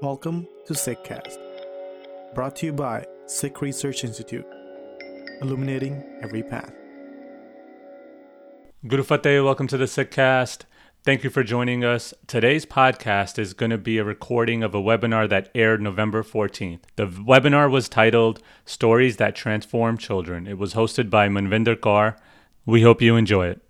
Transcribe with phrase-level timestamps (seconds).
[0.00, 1.38] Welcome to SikhCast,
[2.32, 4.46] brought to you by Sikh Research Institute,
[5.42, 6.72] illuminating every path.
[8.86, 10.66] Guru Fateh, welcome to the SikhCast.
[11.02, 12.14] Thank you for joining us.
[12.28, 16.82] Today's podcast is going to be a recording of a webinar that aired November 14th.
[16.94, 20.46] The webinar was titled Stories That Transform Children.
[20.46, 22.16] It was hosted by Manvinder Kaur.
[22.64, 23.62] We hope you enjoy it.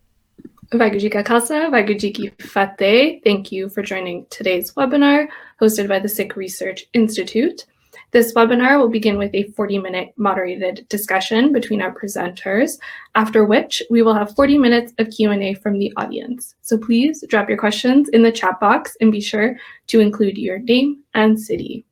[0.74, 3.20] Vaguji Ka Khalsa, Vaguji Ki Fateh.
[3.24, 5.28] Thank you for joining today's webinar
[5.60, 7.66] hosted by the Sikh Research Institute.
[8.10, 12.78] This webinar will begin with a 40-minute moderated discussion between our presenters,
[13.14, 16.54] after which we will have 40 minutes of Q&A from the audience.
[16.62, 19.56] So please drop your questions in the chat box and be sure
[19.88, 21.84] to include your name and city.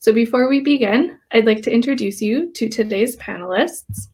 [0.00, 4.08] So before we begin, I'd like to introduce you to today's panelists.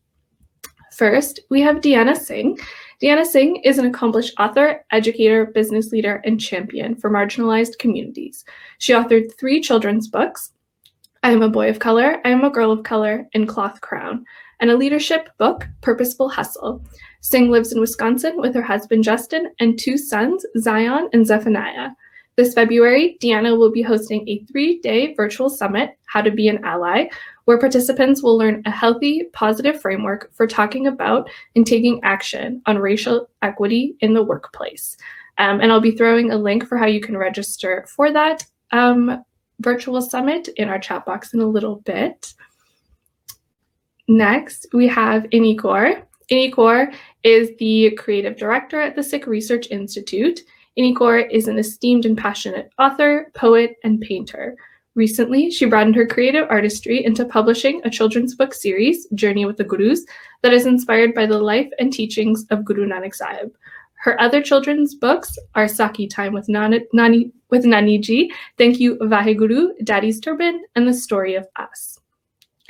[0.92, 2.58] First, we have Deanna Singh.
[3.02, 8.44] Deanna Singh is an accomplished author, educator, business leader, and champion for marginalized communities.
[8.78, 10.52] She authored three children's books,
[11.22, 14.24] I Am a Boy of Color, I Am a Girl of Color, and Cloth Crown,
[14.60, 16.82] and a leadership book, Purposeful Hustle.
[17.20, 21.90] Singh lives in Wisconsin with her husband Justin and two sons, Zion and Zephaniah.
[22.36, 26.64] This February, Deanna will be hosting a three day virtual summit, How to Be an
[26.64, 27.08] Ally,
[27.46, 32.78] where participants will learn a healthy, positive framework for talking about and taking action on
[32.78, 34.96] racial equity in the workplace.
[35.38, 39.24] Um, and I'll be throwing a link for how you can register for that um,
[39.60, 42.34] virtual summit in our chat box in a little bit.
[44.08, 46.02] Next, we have Inni Kaur.
[46.30, 50.40] Inni Kaur is the creative director at the Sikh Research Institute.
[50.78, 54.56] Inni Kaur is an esteemed and passionate author, poet, and painter.
[54.96, 59.64] Recently, she broadened her creative artistry into publishing a children's book series, Journey with the
[59.64, 60.06] Gurus,
[60.40, 63.54] that is inspired by the life and teachings of Guru Nanak Sahib.
[63.96, 69.84] Her other children's books are Sakhi Time with Nani, Nani with Naniji, Thank You Vaheguru,
[69.84, 72.00] Daddy's Turban, and The Story of Us.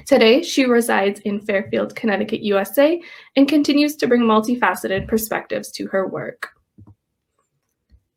[0.05, 3.01] Today, she resides in Fairfield, Connecticut, USA,
[3.37, 6.56] and continues to bring multifaceted perspectives to her work.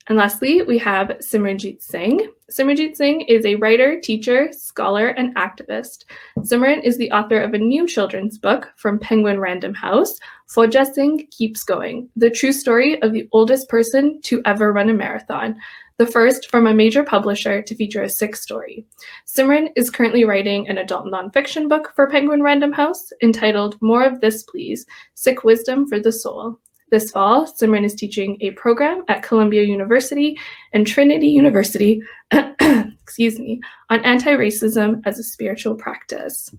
[0.09, 2.27] And lastly, we have Simran Jeet Singh.
[2.51, 6.05] Simran Jeet Singh is a writer, teacher, scholar, and activist.
[6.39, 10.17] Simran is the author of a new children's book from Penguin Random House,
[10.49, 14.95] Fauja Singh Keeps Going, the true story of the oldest person to ever run a
[14.95, 15.55] marathon,
[15.99, 18.87] the first from a major publisher to feature a Sikh story.
[19.27, 24.21] Simran is currently writing an adult nonfiction book for Penguin Random House entitled More of
[24.21, 26.59] This Please Sikh Wisdom for the Soul.
[26.91, 30.35] This fall, Simran is teaching a program at Columbia University
[30.73, 32.01] and Trinity University,
[32.31, 33.61] excuse me,
[33.91, 36.49] on anti-racism as a spiritual practice.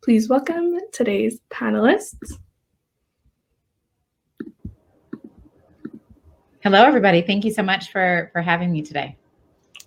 [0.00, 2.38] Please welcome today's panelists.
[6.60, 7.22] Hello, everybody.
[7.22, 9.16] Thank you so much for, for having me today.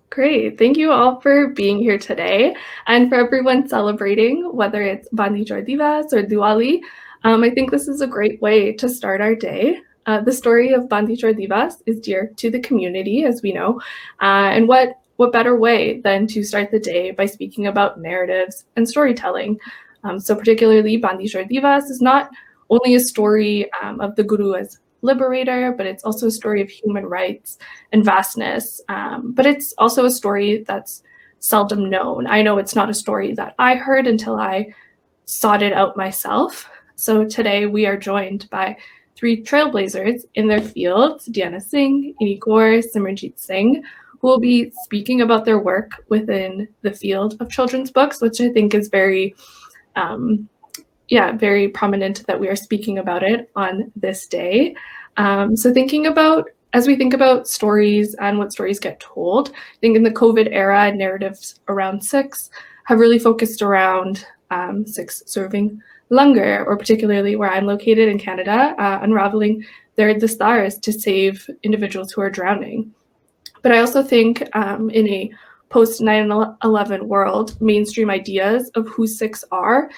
[0.09, 0.57] Great.
[0.57, 2.53] Thank you all for being here today
[2.87, 6.81] and for everyone celebrating, whether it's Bandi Chor Divas or Diwali.
[7.23, 9.79] Um, I think this is a great way to start our day.
[10.07, 13.79] Uh, the story of Bandi Chor Divas is dear to the community, as we know.
[14.21, 18.65] Uh, and what, what better way than to start the day by speaking about narratives
[18.75, 19.59] and storytelling?
[20.03, 22.31] Um, so, particularly, Bandi Chor Divas is not
[22.71, 26.69] only a story um, of the Guru as liberator, but it's also a story of
[26.69, 27.59] human rights
[27.91, 28.81] and vastness.
[28.89, 31.03] Um, but it's also a story that's
[31.39, 32.27] seldom known.
[32.27, 34.73] I know it's not a story that I heard until I
[35.25, 36.69] sought it out myself.
[37.01, 38.77] So today we are joined by
[39.15, 42.83] three trailblazers in their fields, Deanna Singh, Inni Kaur,
[43.39, 43.83] Singh,
[44.19, 48.49] who will be speaking about their work within the field of children's books, which I
[48.49, 49.33] think is very,
[49.95, 50.47] um,
[51.07, 54.75] yeah, very prominent that we are speaking about it on this day.
[55.17, 59.79] Um, so thinking about as we think about stories and what stories get told, I
[59.79, 62.51] think in the COVID era, narratives around Sikhs
[62.85, 68.75] have really focused around um, Sikhs serving Langar, or particularly where I'm located in Canada,
[68.77, 69.63] uh, unraveling
[69.95, 72.93] their dastars to save individuals who are drowning.
[73.61, 75.31] But I also think um, in a
[75.69, 79.89] post 9 11 world, mainstream ideas of who Sikhs are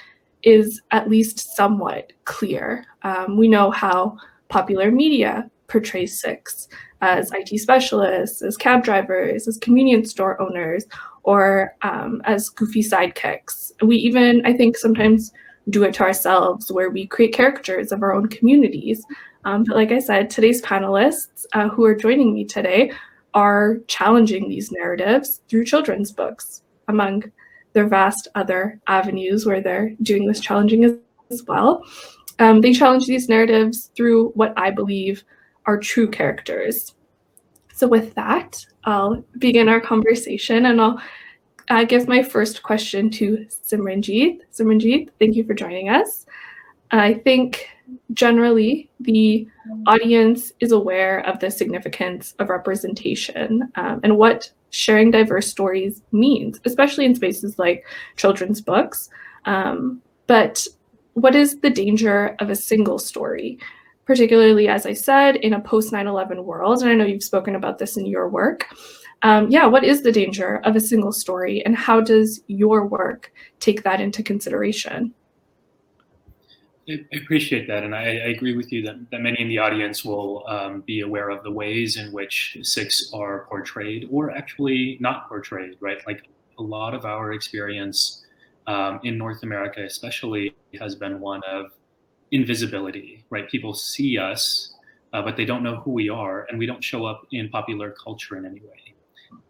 [0.44, 2.86] is at least somewhat clear.
[3.02, 4.18] Um, we know how
[4.50, 6.68] popular media portrays Sikhs
[7.02, 10.86] as IT specialists, as cab drivers, as convenience store owners,
[11.24, 13.72] or um, as goofy sidekicks.
[13.82, 15.32] We even, I think, sometimes
[15.70, 19.04] do it to ourselves, where we create caricatures of our own communities.
[19.46, 22.92] Um, but like I said, today's panelists uh, who are joining me today
[23.34, 27.24] are challenging these narratives through children's books, among
[27.74, 30.94] their vast other avenues where they're doing this challenging as,
[31.32, 31.84] as well.
[32.40, 35.24] Um, they challenge these narratives through what I believe
[35.66, 36.96] are true characters.
[37.74, 41.02] So, with that, I'll begin our conversation and I'll
[41.70, 44.42] I guess my first question to Simran Jeet.
[44.54, 46.26] Simranjeet, thank you for joining us.
[46.92, 47.68] I think
[48.14, 49.48] generally the
[49.88, 56.60] audience is aware of the significance of representation um, and what sharing diverse stories means,
[56.66, 59.10] especially in spaces like children's books.
[59.46, 60.68] Um, but
[61.14, 63.58] what is the danger of a single story?
[64.06, 67.56] Particularly, as I said, in a post 9 11 world, and I know you've spoken
[67.56, 68.68] about this in your work.
[69.22, 73.32] Um, yeah, what is the danger of a single story, and how does your work
[73.60, 75.14] take that into consideration?
[76.90, 80.04] I appreciate that, and I, I, agree with you that, that many in the audience
[80.04, 85.30] will um, be aware of the ways in which Sikhs are portrayed or actually not
[85.30, 86.06] portrayed, right?
[86.06, 86.28] Like
[86.60, 88.26] a lot of our experience
[88.68, 91.72] um, in North America, especially, has been one of
[92.34, 93.50] invisibility, right?
[93.50, 94.74] People see us,
[95.14, 97.92] uh, but they don't know who we are, and we don't show up in popular
[97.92, 98.96] culture in any way.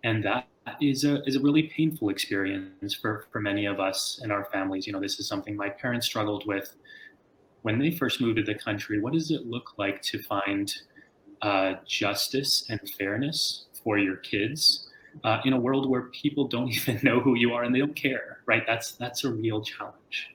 [0.04, 0.48] And that
[0.82, 4.88] is a, is a really painful experience for, for many of us and our families.
[4.88, 6.76] You know, this is something my parents struggled with
[7.64, 10.74] when they first moved to the country, what does it look like to find
[11.42, 14.90] uh, justice and fairness for your kids
[15.24, 17.96] uh, in a world where people don't even know who you are and they don't
[17.96, 18.64] care, right?
[18.68, 20.33] That's that's a real challenge.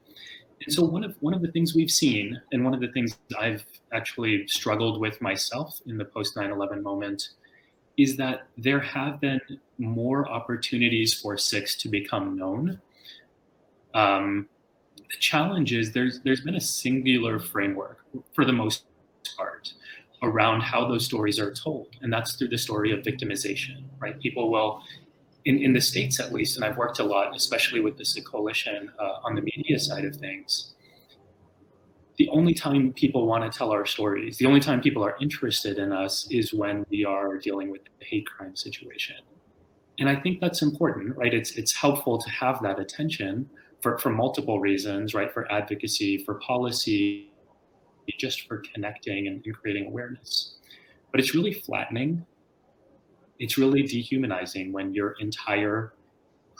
[0.68, 3.16] And so one of one of the things we've seen, and one of the things
[3.38, 7.30] I've actually struggled with myself in the post 9/11 moment,
[7.96, 9.40] is that there have been
[9.78, 12.82] more opportunities for Sikhs to become known.
[13.94, 14.46] Um,
[14.96, 18.04] the challenge is there's there's been a singular framework
[18.34, 18.84] for the most
[19.38, 19.72] part
[20.22, 24.50] around how those stories are told and that's through the story of victimization right people
[24.50, 24.82] will
[25.48, 28.24] in, in the states at least and i've worked a lot especially with the Sikh
[28.24, 30.74] coalition uh, on the media side of things
[32.18, 35.78] the only time people want to tell our stories the only time people are interested
[35.78, 39.16] in us is when we are dealing with a hate crime situation
[39.98, 43.48] and i think that's important right it's it's helpful to have that attention
[43.80, 45.32] for, for multiple reasons, right?
[45.32, 47.30] For advocacy, for policy,
[48.18, 50.56] just for connecting and, and creating awareness.
[51.10, 52.26] But it's really flattening.
[53.38, 55.92] It's really dehumanizing when your entire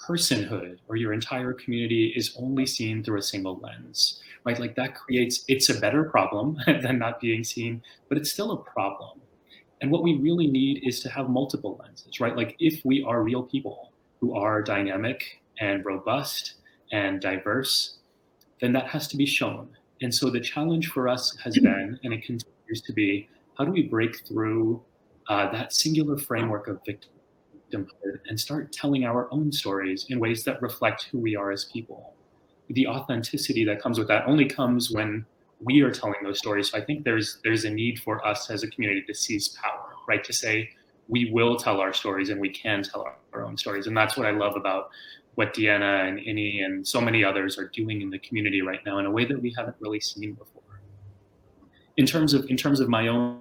[0.06, 4.58] personhood or your entire community is only seen through a single lens, right?
[4.58, 8.62] Like that creates, it's a better problem than not being seen, but it's still a
[8.62, 9.20] problem.
[9.80, 12.36] And what we really need is to have multiple lenses, right?
[12.36, 16.54] Like if we are real people who are dynamic and robust
[16.90, 17.98] and diverse,
[18.60, 19.68] then that has to be shown.
[20.00, 21.64] And so the challenge for us has mm-hmm.
[21.64, 24.82] been, and it continues to be, how do we break through
[25.28, 30.60] uh, that singular framework of victimhood and start telling our own stories in ways that
[30.62, 32.14] reflect who we are as people?
[32.70, 35.24] The authenticity that comes with that only comes when
[35.60, 36.70] we are telling those stories.
[36.70, 39.90] So I think there's there's a need for us as a community to seize power,
[40.06, 40.22] right?
[40.24, 40.70] To say
[41.08, 44.16] we will tell our stories and we can tell our, our own stories, and that's
[44.16, 44.90] what I love about
[45.34, 48.98] what Deanna and Inni and so many others are doing in the community right now
[48.98, 50.62] in a way that we haven't really seen before.
[51.96, 53.40] In terms of in terms of my own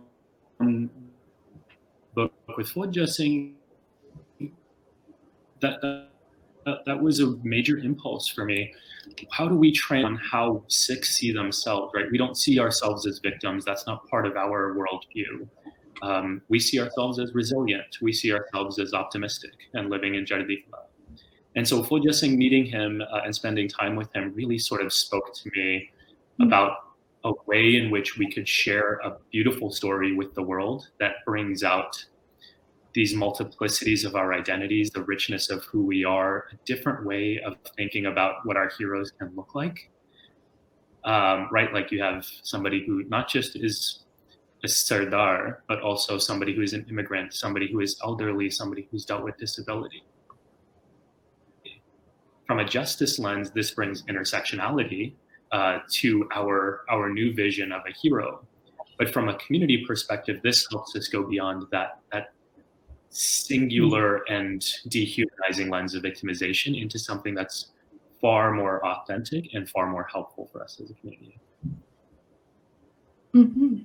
[2.18, 3.56] book with Fauja Singh,
[5.62, 6.10] that, that
[6.86, 8.74] that was a major impulse for me.
[9.32, 11.94] How do we train on how Sikhs see themselves?
[11.96, 13.64] Right, we don't see ourselves as victims.
[13.64, 15.48] That's not part of our worldview.
[16.02, 18.00] Um, we see ourselves as resilient.
[18.02, 20.84] We see ourselves as optimistic and living in Chardi Kala.
[21.56, 21.82] And so
[22.12, 25.90] Singh meeting him uh, and spending time with him really sort of spoke to me
[26.40, 26.44] mm-hmm.
[26.44, 26.72] about
[27.28, 31.64] a way in which we could share a beautiful story with the world that brings
[31.64, 32.04] out
[32.94, 37.56] these multiplicities of our identities, the richness of who we are, a different way of
[37.76, 39.92] thinking about what our heroes can look like.
[41.04, 41.72] Um, right?
[41.74, 44.04] Like you have somebody who not just is
[44.64, 49.06] a sardar, but also somebody who is an immigrant, somebody who is elderly, somebody who's
[49.06, 50.04] dealt with disability
[52.48, 55.14] from a justice lens, this brings intersectionality
[55.52, 58.46] uh, to our our new vision of a hero.
[58.98, 62.34] But from a community perspective, this helps us go beyond that that
[63.10, 67.72] singular and dehumanizing lens of victimization into something that's
[68.20, 71.40] far more authentic and far more helpful for us as a community.
[73.34, 73.84] Mm-hmm.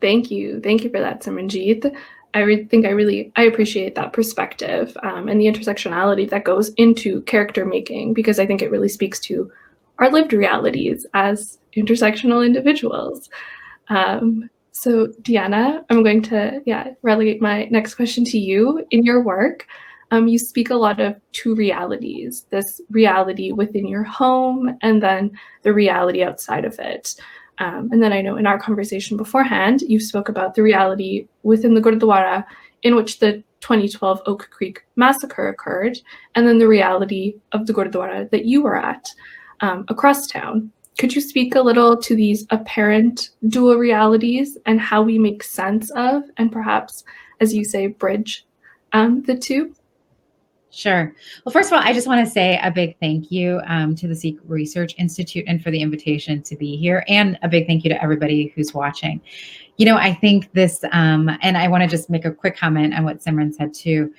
[0.00, 0.60] Thank you.
[0.60, 1.94] Thank you for that, Simran Jeet.
[2.34, 6.70] I re- think I really I appreciate that perspective um, and the intersectionality that goes
[6.70, 9.50] into character making because I think it really speaks to
[9.98, 13.28] our lived realities as intersectional individuals.
[13.88, 18.84] Um, so Deanna, I'm going to yeah relegate my next question to you.
[18.90, 19.66] In your work,
[20.10, 25.30] um, you speak a lot of two realities: this reality within your home, and then
[25.62, 27.14] the reality outside of it.
[27.58, 31.74] Um, and then I know in our conversation beforehand, you spoke about the reality within
[31.74, 32.44] the Gurdwara
[32.82, 35.98] in which the 2012 Oak Creek massacre occurred,
[36.34, 39.08] and then the reality of the Gurdwara that you were at
[39.60, 40.70] um, across town.
[40.98, 45.90] Could you speak a little to these apparent dual realities and how we make sense
[45.92, 47.04] of, and perhaps,
[47.40, 48.46] as you say, bridge
[48.92, 49.74] um, the two?
[50.70, 51.14] Sure.
[51.44, 54.08] Well, first of all, I just want to say a big thank you um, to
[54.08, 57.84] the Sikh Research Institute and for the invitation to be here, and a big thank
[57.84, 59.20] you to everybody who's watching.
[59.76, 62.92] You know, I think this, um, and I want to just make a quick comment
[62.94, 64.12] on what Simran said too.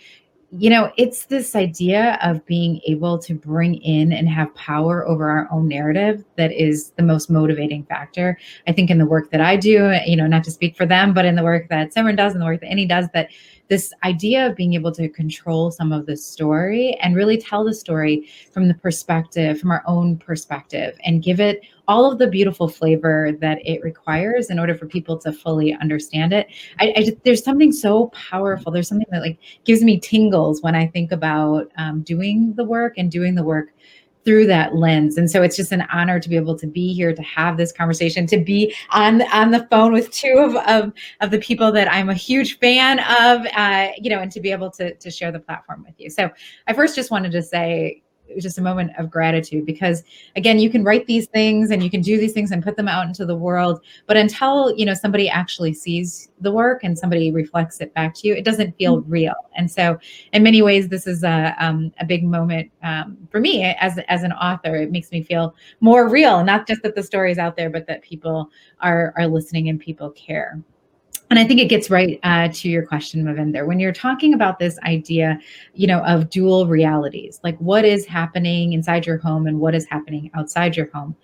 [0.58, 5.30] You know, it's this idea of being able to bring in and have power over
[5.30, 8.38] our own narrative that is the most motivating factor.
[8.66, 11.14] I think in the work that I do, you know, not to speak for them,
[11.14, 13.30] but in the work that Simran does and the work that Inni does, that
[13.68, 17.74] this idea of being able to control some of the story and really tell the
[17.74, 22.68] story from the perspective, from our own perspective, and give it all of the beautiful
[22.68, 26.48] flavor that it requires in order for people to fully understand it.
[26.80, 28.72] I, I just, there's something so powerful.
[28.72, 32.94] There's something that like gives me tingles when I think about um, doing the work
[32.98, 33.70] and doing the work
[34.26, 35.18] through that lens.
[35.18, 37.72] And so it's just an honor to be able to be here to have this
[37.72, 40.92] conversation, to be on on the phone with two of of,
[41.22, 44.52] of the people that I'm a huge fan of, uh, you know, and to be
[44.52, 46.10] able to to share the platform with you.
[46.10, 46.30] So
[46.68, 48.02] I first just wanted to say,
[48.40, 50.04] just a moment of gratitude because
[50.36, 52.88] again you can write these things and you can do these things and put them
[52.88, 57.32] out into the world but until you know somebody actually sees the work and somebody
[57.32, 59.12] reflects it back to you it doesn't feel mm-hmm.
[59.12, 59.34] real.
[59.56, 59.98] And so
[60.34, 64.24] in many ways this is a, um, a big moment um, for me as, as
[64.24, 64.76] an author.
[64.76, 67.88] It makes me feel more real not just that the story is out there but
[67.88, 68.50] that people
[68.82, 70.62] are are listening and people care
[71.30, 73.66] and I think it gets right uh, to your question, Manvinder.
[73.66, 75.40] When you're talking about this idea,
[75.74, 79.86] you know, of dual realities, like what is happening inside your home and what is
[79.90, 81.16] happening outside your home,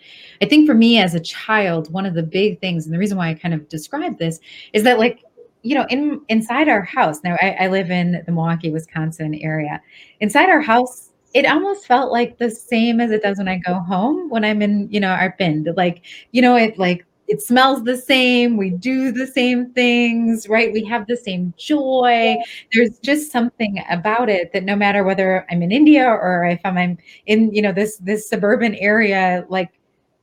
[0.42, 3.18] I think for me as a child, one of the big things, and the reason
[3.18, 4.40] why I kind of describe this,
[4.74, 5.24] is that like
[5.64, 7.20] you know, in inside our house.
[7.24, 9.80] Now, I, I live in the Milwaukee, Wisconsin area.
[10.20, 13.76] Inside our house, it almost felt like the same as it does when I go
[13.76, 15.66] home when I'm in, you know, our bin.
[15.78, 20.74] Like, you know, it like it smells the same we do the same things right?
[20.74, 22.36] We have the same joy.
[22.74, 26.98] There's just something about it that no matter whether i'm in india or if i'm
[27.26, 29.72] in you know this this suburban area like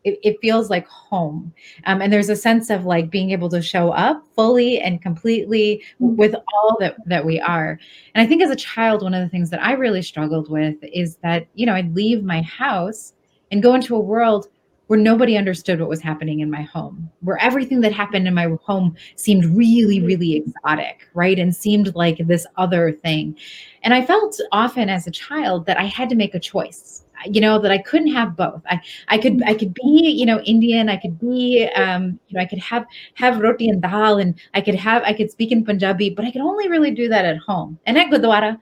[0.05, 1.53] it, it feels like home.
[1.85, 5.83] Um, and there's a sense of like being able to show up fully and completely
[6.01, 6.15] mm.
[6.17, 7.79] with all that that we are.
[8.15, 10.77] And i think as a child one of the things that i really struggled with
[10.83, 13.15] is that you know i'd leave my house
[13.51, 14.49] and go into a world
[14.89, 18.49] where nobody understood what was happening in my home, where everything that happened in my
[18.63, 21.39] home seemed really, really exotic, right?
[21.39, 23.37] And seemed like this other thing.
[23.83, 27.41] And I felt often as a child that I had to make a choice you
[27.41, 30.89] know that i couldn't have both i i could i could be you know indian
[30.89, 34.61] i could be um you know i could have have roti and dal and i
[34.61, 37.37] could have i could speak in punjabi but i could only really do that at
[37.39, 38.59] home and at gurdwara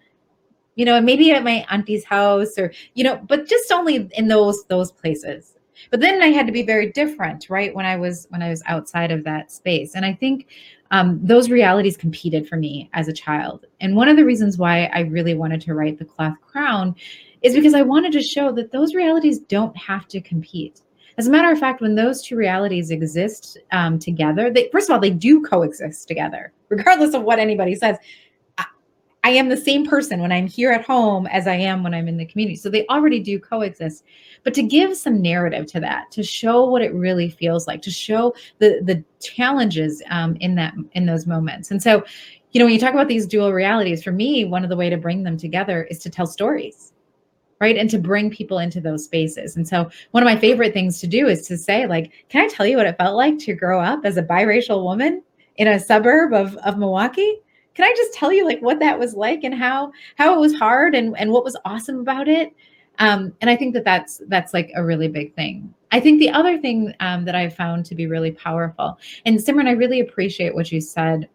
[0.75, 4.65] you know maybe at my auntie's house or you know but just only in those
[4.67, 5.56] those places
[5.91, 8.63] but then i had to be very different right when i was when i was
[8.67, 9.95] outside of that space.
[9.95, 10.47] And i think
[10.93, 13.67] um, those realities competed for me as a child.
[13.81, 16.95] And one of the reasons why i really wanted to write the cloth crown
[17.43, 20.83] is because i wanted to show that those realities don't have to compete.
[21.19, 24.95] As a matter of fact when those two realities exist um, together they first of
[24.95, 27.97] all they do coexist together regardless of what anybody says
[29.27, 32.07] I am the same person when I'm here at home as I am when I'm
[32.07, 32.55] in the community.
[32.55, 34.05] So they already do coexist.
[34.45, 37.91] But to give some narrative to that, to show what it really feels like, to
[37.91, 41.73] show the the challenges um, in that in those moments.
[41.73, 42.05] And so,
[42.53, 44.89] you know, when you talk about these dual realities, for me, one of the way
[44.91, 46.93] to bring them together is to tell stories
[47.61, 51.01] right and to bring people into those spaces and so one of my favorite things
[51.01, 53.55] to do is to say like can i tell you what it felt like to
[53.55, 55.23] grow up as a biracial woman
[55.57, 57.41] in a suburb of, of milwaukee
[57.77, 60.55] can I just tell you like what that was like and how how it was
[60.55, 62.55] hard and and what was awesome about it?
[62.99, 65.73] Um, and I think that that's that's like a really big thing.
[65.93, 69.69] I think the other thing um, that I found to be really powerful, and Simran,
[69.69, 71.29] I really appreciate what you said.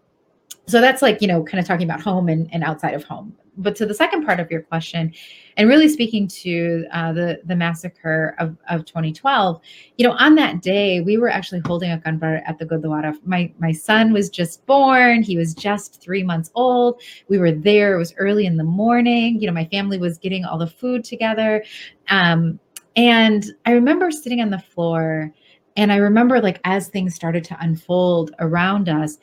[0.66, 3.36] So that's like you know, kind of talking about home and, and outside of home
[3.58, 5.14] but to the second part of your question,
[5.58, 9.62] and really speaking to uh, the the massacre of, of 2012,
[9.98, 13.16] you know, on that day we were actually holding a kanbar at the Gurdwara.
[13.26, 17.02] My my son was just born; he was just three months old.
[17.28, 19.40] We were there; it was early in the morning.
[19.40, 21.64] You know, my family was getting all the food together,
[22.10, 22.60] um,
[22.96, 25.32] and I remember sitting on the floor,
[25.76, 29.18] and I remember like as things started to unfold around us,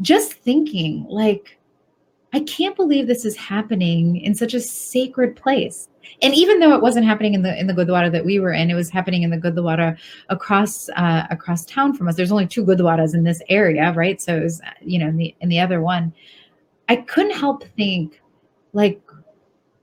[0.00, 1.55] just thinking like
[2.32, 5.88] I can't believe this is happening in such a sacred place.
[6.22, 8.70] And even though it wasn't happening in the in the Gurdwara that we were in,
[8.70, 9.96] it was happening in the Gurdwara
[10.28, 12.16] across uh, across town from us.
[12.16, 14.20] There's only two Gurdwaras in this area, right?
[14.20, 16.12] So it was, you know, in the in the other one,
[16.88, 18.20] I couldn't help think,
[18.72, 19.00] like,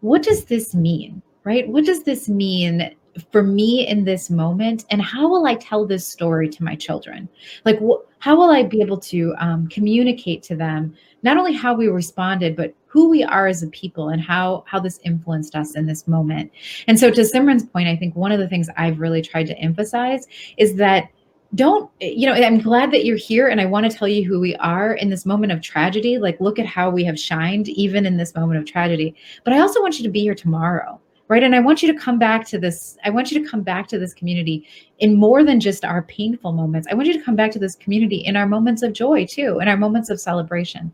[0.02, 1.22] what does this mean?
[1.44, 1.68] Right?
[1.68, 2.96] What does this mean
[3.32, 4.86] for me in this moment?
[4.90, 7.28] And how will I tell this story to my children?
[7.66, 11.74] Like, wh- how will I be able to um, communicate to them not only how
[11.74, 15.76] we responded, but who we are as a people and how how this influenced us
[15.76, 16.52] in this moment.
[16.88, 19.58] And so to Simran's point, I think one of the things I've really tried to
[19.58, 20.28] emphasize
[20.58, 21.10] is that
[21.56, 24.40] don't you know i'm glad that you're here and i want to tell you who
[24.40, 26.18] we are in this moment of tragedy.
[26.18, 29.16] Like look at how we have shined even in this moment of tragedy.
[29.44, 32.00] But i also want you to be here tomorrow right and i want you to
[32.00, 34.68] come back to this i want you to come back to this community
[35.00, 37.76] in more than just our painful moments i want you to come back to this
[37.76, 40.92] community in our moments of joy too in our moments of celebration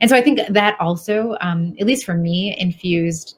[0.00, 3.36] and so i think that also um, at least for me infused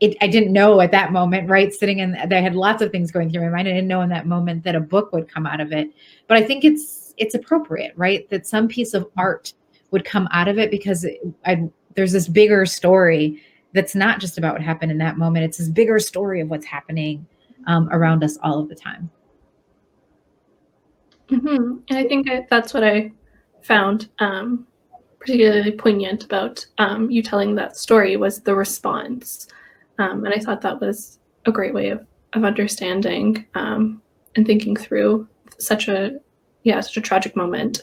[0.00, 1.72] it, I didn't know at that moment, right?
[1.72, 3.68] Sitting in, I had lots of things going through my mind.
[3.68, 5.88] I didn't know in that moment that a book would come out of it.
[6.26, 8.28] But I think it's it's appropriate, right?
[8.30, 9.52] That some piece of art
[9.90, 11.06] would come out of it because
[11.44, 13.42] I, there's this bigger story
[13.72, 15.44] that's not just about what happened in that moment.
[15.44, 17.26] It's this bigger story of what's happening
[17.66, 19.10] um, around us all of the time.
[21.28, 21.78] Mm-hmm.
[21.88, 23.12] And I think I, that's what I
[23.62, 24.66] found um,
[25.20, 29.46] particularly poignant about um, you telling that story was the response.
[29.98, 34.02] Um, and I thought that was a great way of, of understanding um,
[34.34, 36.18] and thinking through such a
[36.62, 37.82] yeah such a tragic moment.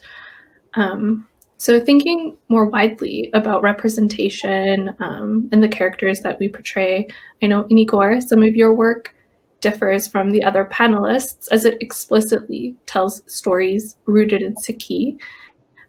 [0.73, 7.07] Um, so thinking more widely about representation um, and the characters that we portray,
[7.41, 9.15] I know in Igor, some of your work
[9.59, 15.19] differs from the other panelists as it explicitly tells stories rooted in Sikhi.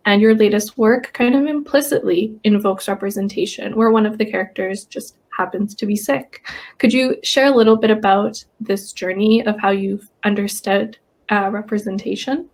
[0.06, 5.16] And your latest work kind of implicitly invokes representation, where one of the characters just
[5.36, 6.46] happens to be Sikh.
[6.78, 10.96] Could you share a little bit about this journey of how you've understood
[11.30, 12.48] uh, representation?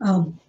[0.00, 0.40] Um,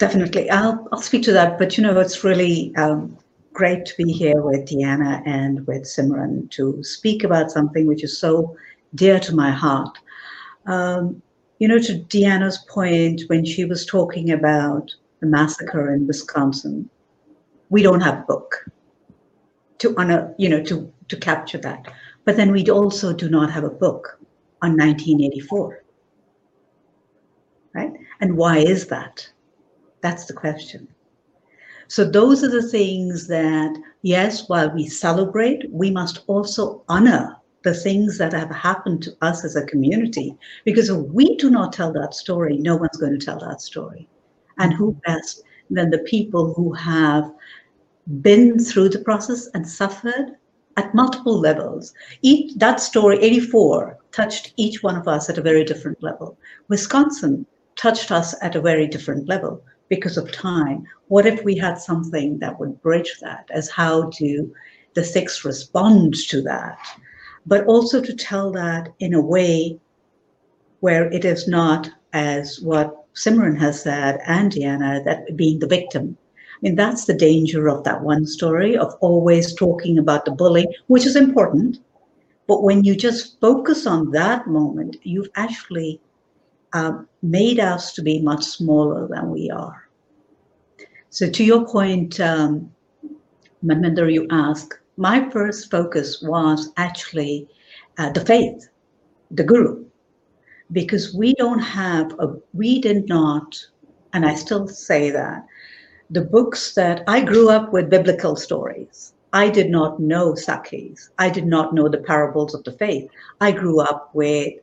[0.00, 1.58] definitely, I'll I'll speak to that.
[1.58, 3.16] But you know, it's really um,
[3.52, 8.18] great to be here with Deanna and with Simran to speak about something which is
[8.18, 8.56] so
[8.96, 9.96] dear to my heart.
[10.66, 11.22] Um,
[11.60, 16.88] you know, to Deanna's point when she was talking about the massacre in Wisconsin,
[17.68, 18.64] we don't have a book
[19.78, 21.86] to honor, you know, to, to capture that.
[22.24, 24.18] But then we also do not have a book
[24.62, 25.84] on 1984.
[27.74, 27.92] Right?
[28.20, 29.28] And why is that?
[30.02, 30.88] That's the question.
[31.88, 37.74] So those are the things that, yes, while we celebrate, we must also honor the
[37.74, 40.36] things that have happened to us as a community.
[40.64, 44.08] Because if we do not tell that story, no one's going to tell that story.
[44.58, 47.30] And who best than the people who have
[48.22, 50.36] been through the process and suffered
[50.76, 51.92] at multiple levels.
[52.22, 56.38] Each that story, 84, touched each one of us at a very different level.
[56.68, 60.86] Wisconsin touched us at a very different level because of time.
[61.08, 64.50] What if we had something that would bridge that as how do
[64.94, 66.78] the Sikhs respond to that?
[67.44, 69.78] But also to tell that in a way
[70.78, 76.16] where it is not as what Simran has said and Deanna, that being the victim,
[76.54, 80.68] I mean, that's the danger of that one story of always talking about the bully,
[80.86, 81.78] which is important.
[82.46, 86.00] But when you just focus on that moment, you've actually
[86.72, 89.88] uh, made us to be much smaller than we are.
[91.10, 92.72] So, to your point, um,
[93.62, 97.48] you ask, my first focus was actually
[97.98, 98.68] uh, the faith,
[99.30, 99.84] the guru,
[100.72, 103.56] because we don't have a, we did not,
[104.12, 105.46] and I still say that,
[106.10, 109.14] the books that I grew up with biblical stories.
[109.32, 111.10] I did not know Sakhis.
[111.18, 113.08] I did not know the parables of the faith.
[113.40, 114.54] I grew up with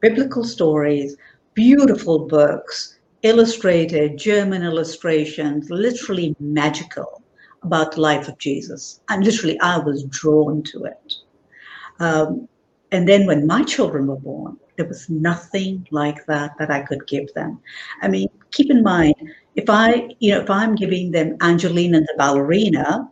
[0.00, 1.16] biblical stories,
[1.56, 7.22] beautiful books, illustrated, German illustrations, literally magical
[7.62, 9.00] about the life of Jesus.
[9.08, 11.14] And literally, I was drawn to it.
[11.98, 12.46] Um,
[12.92, 17.06] and then when my children were born, there was nothing like that that I could
[17.08, 17.58] give them.
[18.02, 19.14] I mean, keep in mind,
[19.56, 23.08] if I, you know, if I'm giving them Angelina the ballerina,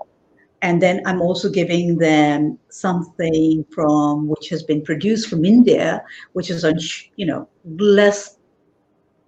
[0.64, 6.48] and then I'm also giving them something from which has been produced from India, which
[6.48, 6.79] is on,
[7.16, 7.46] you know,
[7.79, 8.38] less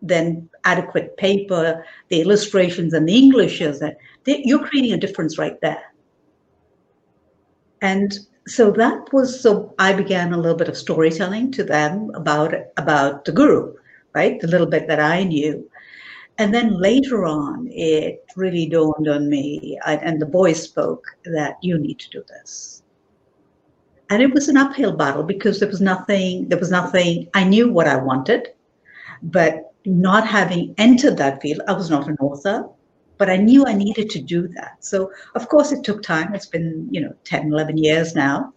[0.01, 5.61] than adequate paper, the illustrations and the English is that you're creating a difference right
[5.61, 5.85] there.
[7.83, 8.19] And
[8.49, 13.27] so that was so I began a little bit of storytelling to them about about
[13.27, 13.75] the guru,
[14.15, 14.41] right?
[14.41, 15.71] The little bit that I knew.
[16.39, 21.79] And then later on, it really dawned on me, and the boy spoke that you
[21.79, 22.83] need to do this.
[24.11, 27.73] And it was an uphill battle because there was nothing, there was nothing, I knew
[27.73, 28.49] what I wanted,
[29.23, 32.69] but not having entered that field, I was not an author.
[33.19, 34.85] but I knew I needed to do that.
[34.85, 36.35] So, of course, it took time.
[36.35, 38.53] It's been, you know, 10, 11 years now.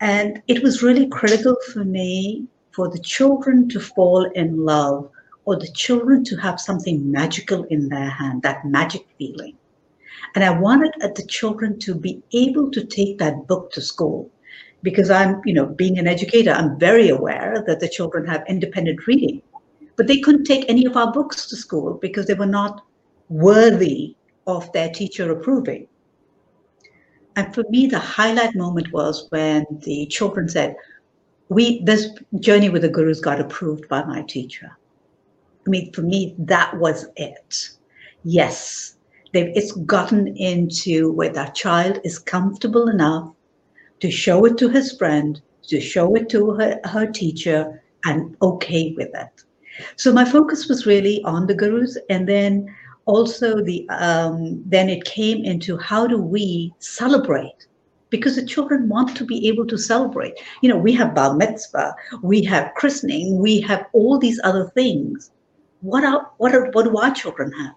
[0.00, 5.08] And it was really critical for me for the children to fall in love
[5.44, 9.56] or the children to have something magical in their hand, that magic feeling.
[10.34, 14.30] And I wanted the children to be able to take that book to school
[14.82, 19.06] because I'm, you know, being an educator, I'm very aware that the children have independent
[19.06, 19.42] reading.
[19.96, 22.82] But they couldn't take any of our books to school because they were not
[23.28, 25.86] worthy of their teacher approving.
[27.36, 30.76] And for me, the highlight moment was when the children said,
[31.48, 32.08] we this
[32.40, 34.76] journey with the gurus got approved by my teacher.
[35.66, 37.70] I mean, for me, that was it.
[38.24, 38.96] Yes,
[39.32, 43.32] it's gotten into where that child is comfortable enough
[44.00, 48.94] to show it to his friend, to show it to her, her teacher, and okay
[48.96, 49.44] with it.
[49.96, 52.72] So my focus was really on the gurus, and then
[53.06, 57.66] also the um, then it came into how do we celebrate
[58.10, 60.34] because the children want to be able to celebrate.
[60.62, 65.32] You know, we have bar mitzvah, we have christening, we have all these other things.
[65.90, 67.74] What are what are what do our children have?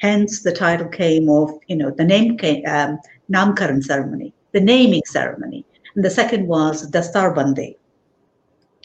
[0.00, 2.98] Hence, the title came of you know the name came um,
[3.32, 5.64] namkaran ceremony, the naming ceremony,
[5.94, 7.78] and the second was dastar bandi,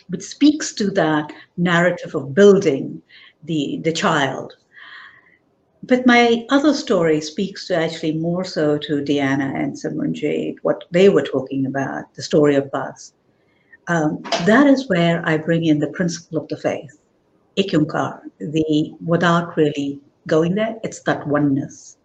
[0.10, 3.02] which speaks to that narrative of building
[3.44, 4.56] the the child
[5.84, 10.84] but my other story speaks to actually more so to Deanna and Simran Jeet, what
[10.92, 13.14] they were talking about, the story of Buzz.
[13.88, 17.01] Um, that is where I bring in the principle of the faith,
[17.58, 21.98] ek the without really going there, it's that oneness.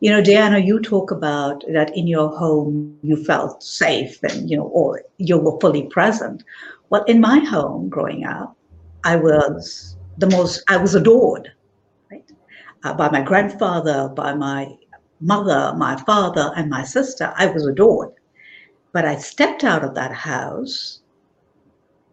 [0.00, 4.56] You know, Deanna, you talk about that in your home you felt safe and, you
[4.56, 6.44] know, or you were fully present.
[6.90, 8.56] Well, in my home growing up,
[9.04, 11.50] I was the most, I was adored
[12.84, 14.76] uh, by my grandfather, by my
[15.20, 17.32] mother, my father, and my sister.
[17.36, 18.12] I was adored.
[18.92, 21.00] But I stepped out of that house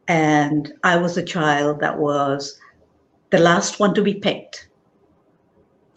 [0.08, 2.60] and I was a child that was
[3.32, 4.70] the last one to be picked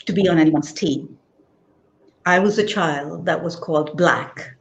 [0.07, 1.19] to be on anyone's team.
[2.25, 4.55] I was a child that was called black.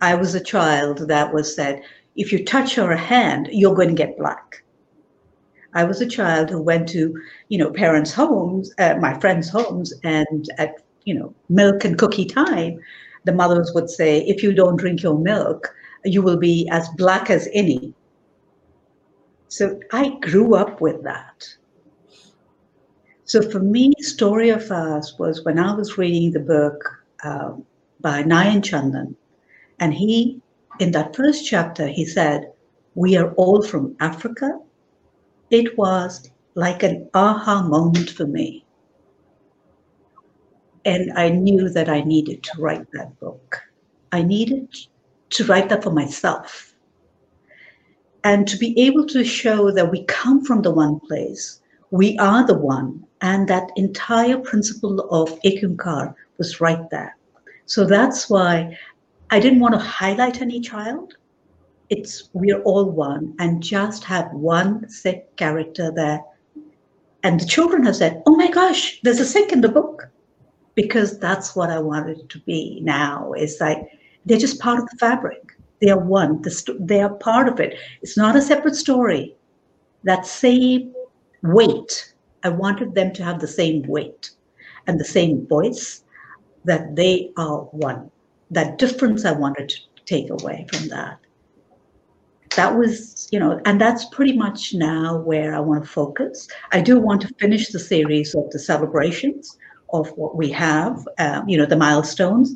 [0.00, 1.82] I was a child that was said,
[2.16, 4.62] if you touch her hand, you're going to get black.
[5.74, 9.92] I was a child who went to, you know, parents' homes, uh, my friends' homes,
[10.04, 12.78] and at, you know, milk and cookie time,
[13.24, 15.72] the mothers would say, if you don't drink your milk,
[16.04, 17.94] you will be as black as any.
[19.50, 21.44] So I grew up with that.
[23.24, 26.82] So for me, Story of Us was when I was reading the book
[27.22, 27.52] uh,
[28.00, 29.06] by Nayan Chanda,
[29.78, 30.40] and he,
[30.78, 32.52] in that first chapter, he said,
[32.94, 34.58] we are all from Africa
[35.50, 38.64] it was like an aha moment for me.
[40.84, 43.60] And I knew that I needed to write that book.
[44.12, 44.68] I needed
[45.30, 46.69] to write that for myself.
[48.24, 52.46] And to be able to show that we come from the one place, we are
[52.46, 55.62] the one, and that entire principle of ek
[56.38, 57.16] was right there.
[57.66, 58.78] So that's why
[59.30, 61.14] I didn't want to highlight any child
[61.90, 66.20] it's we're all one and just have one Sikh character there.
[67.24, 70.08] And the children have said, oh my gosh, there's a Sikh in the book.
[70.76, 73.32] Because that's what I wanted to be now.
[73.32, 75.52] It's like they're just part of the fabric.
[75.80, 76.42] They are one.
[76.78, 77.78] They are part of it.
[78.02, 79.34] It's not a separate story.
[80.04, 80.94] That same
[81.42, 84.30] weight, I wanted them to have the same weight
[84.86, 86.04] and the same voice
[86.64, 88.10] that they are one.
[88.50, 91.20] That difference I wanted to take away from that
[92.56, 96.48] that was, you know, and that's pretty much now where I want to focus.
[96.72, 99.56] I do want to finish the series of the celebrations
[99.92, 102.54] of what we have, um, you know, the milestones,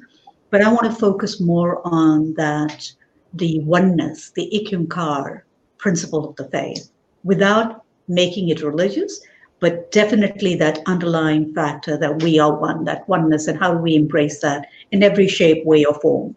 [0.51, 2.91] but I want to focus more on that,
[3.35, 5.43] the oneness, the ek onkar
[5.79, 6.91] principle of the faith,
[7.25, 9.21] without making it religious,
[9.61, 14.41] but definitely that underlying factor that we are one, that oneness, and how we embrace
[14.41, 16.37] that in every shape, way, or form.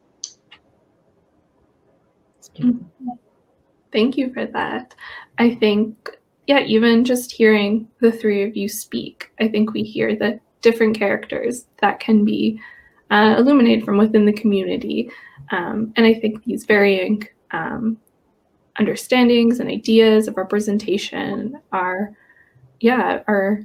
[3.92, 4.96] Thank you for that.
[5.38, 10.16] I think, yeah, even just hearing the three of you speak, I think we hear
[10.16, 12.60] the different characters that can be
[13.10, 13.44] uh,
[13.86, 15.10] from within the community.
[15.52, 17.98] Um, and I think these varying um,
[18.80, 22.12] understandings and ideas of representation are,
[22.80, 23.62] yeah, are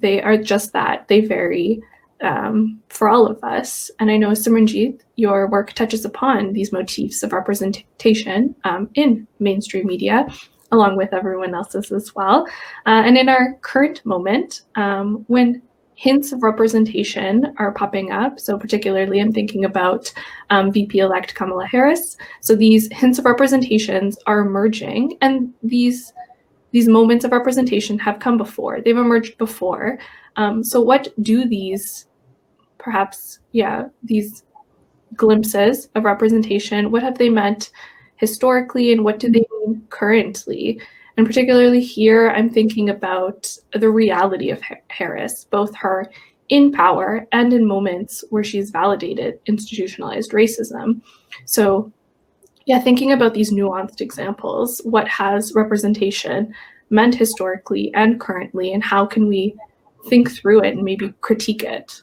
[0.00, 1.06] they are just that.
[1.08, 1.82] They vary
[2.22, 3.90] um, for all of us.
[3.98, 9.26] And I know, Simran Jeet, your work touches upon these motifs of representation um, in
[9.38, 10.26] mainstream media,
[10.70, 12.46] along with everyone else's as well.
[12.86, 15.60] Uh, and in our current moment, um, when
[15.94, 18.40] hints of representation are popping up.
[18.40, 20.12] So, particularly, I'm thinking about
[20.50, 22.16] um, VP elect Kamala Harris.
[22.40, 26.12] So, these hints of representations are emerging, and these
[26.72, 28.80] these moments of representation have come before.
[28.80, 29.98] They've emerged before.
[30.36, 32.06] Um, so, what do these,
[32.78, 34.44] perhaps, yeah, these
[35.14, 37.70] glimpses of representation, what have they meant
[38.16, 40.80] historically, and what do they mean currently?
[41.16, 46.10] And particularly here, I'm thinking about the reality of Harris, both her
[46.48, 51.00] in power and in moments where she's validated institutionalized racism.
[51.46, 51.92] So,
[52.66, 56.54] yeah, thinking about these nuanced examples, what has representation
[56.90, 59.54] meant historically and currently, and how can we
[60.08, 62.02] think through it and maybe critique it?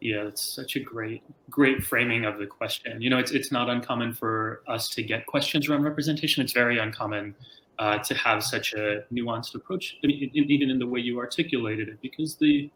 [0.00, 3.02] Yeah, it's such a great, great framing of the question.
[3.02, 6.42] You know, it's it's not uncommon for us to get questions around representation.
[6.42, 7.34] It's very uncommon
[7.78, 11.88] uh, to have such a nuanced approach, I mean, even in the way you articulated
[11.88, 12.70] it, because the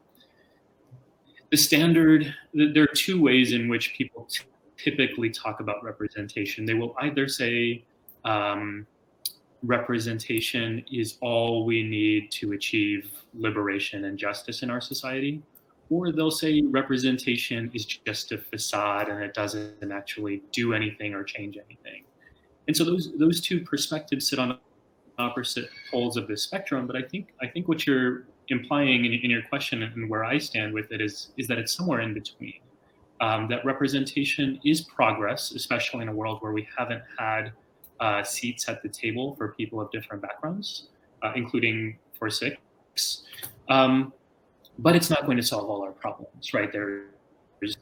[1.51, 4.45] the standard there are two ways in which people t-
[4.77, 6.67] typically talk about representation.
[6.67, 7.85] They will either say
[8.25, 8.87] um,
[9.63, 15.43] representation is all we need to achieve liberation and justice in our society
[15.95, 21.23] or they'll say representation is just a facade and it doesn't actually do anything or
[21.23, 22.03] change anything.
[22.67, 24.59] And so those those two perspectives sit on
[25.19, 26.87] opposite poles of the spectrum.
[26.87, 30.39] But I think I think what you're implying in, in your question and where I
[30.39, 32.61] stand with it is is that it's somewhere in between.
[33.21, 37.53] Um, that representation is progress, especially in a world where we haven't had
[38.01, 40.89] uh, seats at the table for people of different backgrounds,
[41.23, 43.23] uh, including for Sikhs.
[43.69, 44.13] Um,
[44.79, 46.71] but it's not going to solve all our problems, right?
[46.73, 47.05] There's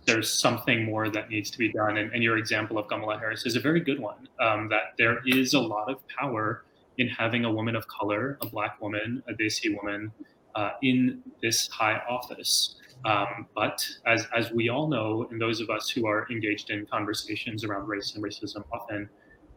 [0.07, 3.47] there's something more that needs to be done, and, and your example of Kamala Harris
[3.47, 4.29] is a very good one.
[4.39, 6.65] Um, that there is a lot of power
[6.99, 10.13] in having a woman of color, a black woman, a Desi woman,
[10.55, 12.77] uh, in this high office.
[13.05, 16.87] Um, but as as we all know, and those of us who are engaged in
[16.87, 19.09] conversations around race and racism often.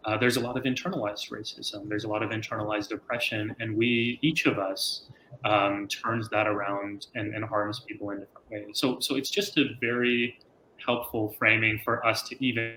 [0.05, 1.89] Uh, there's a lot of internalized racism.
[1.89, 5.09] There's a lot of internalized oppression, and we, each of us,
[5.43, 8.79] um, turns that around and, and harms people in different ways.
[8.79, 10.39] So, so it's just a very
[10.83, 12.75] helpful framing for us to even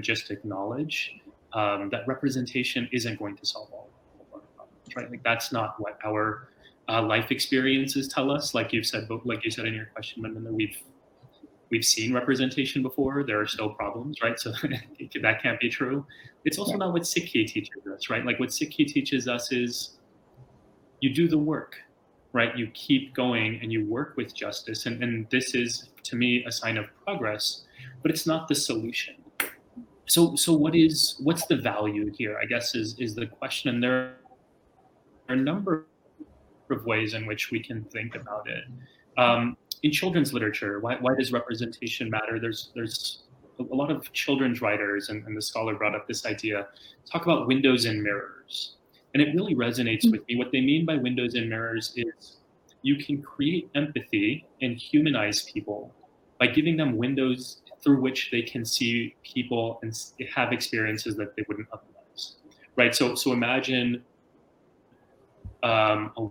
[0.00, 1.20] just acknowledge
[1.52, 3.88] um, that representation isn't going to solve all
[4.20, 5.10] of our problems, right?
[5.10, 6.48] Like that's not what our
[6.88, 8.54] uh, life experiences tell us.
[8.54, 10.76] Like you've said, like you said in your question, Manvinder, we've
[11.70, 13.24] we've seen representation before.
[13.24, 14.38] There are still problems, right?
[14.38, 14.50] So
[15.22, 16.06] that can't be true.
[16.44, 16.78] It's also yeah.
[16.78, 18.24] not what Sikhi teaches us, right?
[18.24, 19.98] Like what Sikhi teaches us is
[21.00, 21.76] you do the work,
[22.36, 22.54] right?
[22.54, 24.84] You keep going and you work with justice.
[24.84, 27.64] And, and this is, to me, a sign of progress,
[28.02, 29.14] but it's not the solution.
[30.04, 32.38] So, so what is what's the value here?
[32.40, 33.70] I guess is is the question.
[33.70, 33.92] And there
[35.28, 35.86] are a number
[36.70, 38.64] of ways in which we can think about it.
[39.18, 42.38] Um, in children's literature, why, why does representation matter?
[42.38, 43.22] There's there's
[43.58, 46.68] a lot of children's writers, and, and the scholar brought up this idea,
[47.10, 48.75] talk about windows and mirrors.
[49.16, 50.12] And it really resonates mm.
[50.12, 50.36] with me.
[50.36, 52.36] What they mean by windows and mirrors is
[52.82, 55.90] you can create empathy and humanize people
[56.38, 59.98] by giving them windows through which they can see people and
[60.34, 62.36] have experiences that they wouldn't otherwise.
[62.76, 62.94] Right.
[62.94, 64.04] So so imagine
[65.62, 66.26] um, a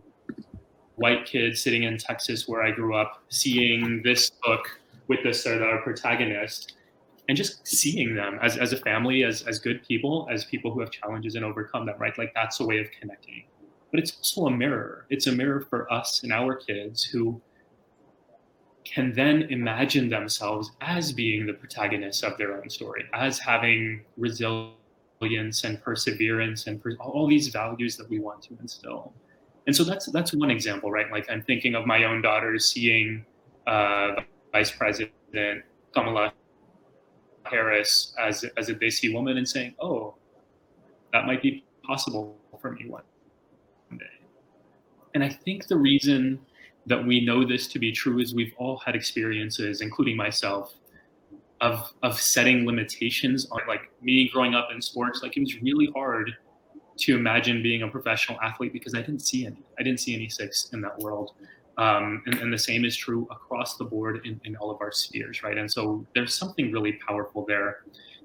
[0.98, 5.82] white kid sitting in Texas where I grew up, seeing this book with the Sardar
[5.82, 6.74] protagonist
[7.28, 10.80] and just seeing them as, as a family, as, as good people, as people who
[10.80, 12.18] have challenges and overcome them, right?
[12.18, 13.46] Like that's a way of connecting.
[13.92, 15.06] But it's also a mirror.
[15.10, 17.42] It's a mirror for us and our kids who
[18.84, 25.64] can then imagine themselves as being the protagonists of their own story, as having resilience
[25.64, 29.14] and perseverance and all these values that we want to instill.
[29.66, 31.12] And so that's that's one example, right?
[31.12, 33.26] Like I'm thinking of my own daughters seeing
[33.66, 36.32] uh, Vice President Kamala
[37.46, 40.16] Harris as as a Desi woman and saying, "Oh,
[41.14, 43.04] that might be possible for me one
[43.92, 44.06] day."
[45.14, 46.40] And I think the reason
[46.88, 50.76] that we know this to be true is we've all had experiences, including myself,
[51.62, 55.22] of of setting limitations on like me growing up in sports.
[55.24, 56.32] Like it was really hard
[56.98, 59.64] to imagine being a professional athlete because I didn't see any.
[59.80, 61.32] I didn't see any Sikhs in that world.
[61.78, 64.94] Um, and, and, the same is true across the board in, in all of our
[64.94, 65.58] spheres, right?
[65.58, 67.80] And so there's something really powerful there.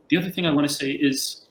[0.08, 1.46] The other thing I want to say is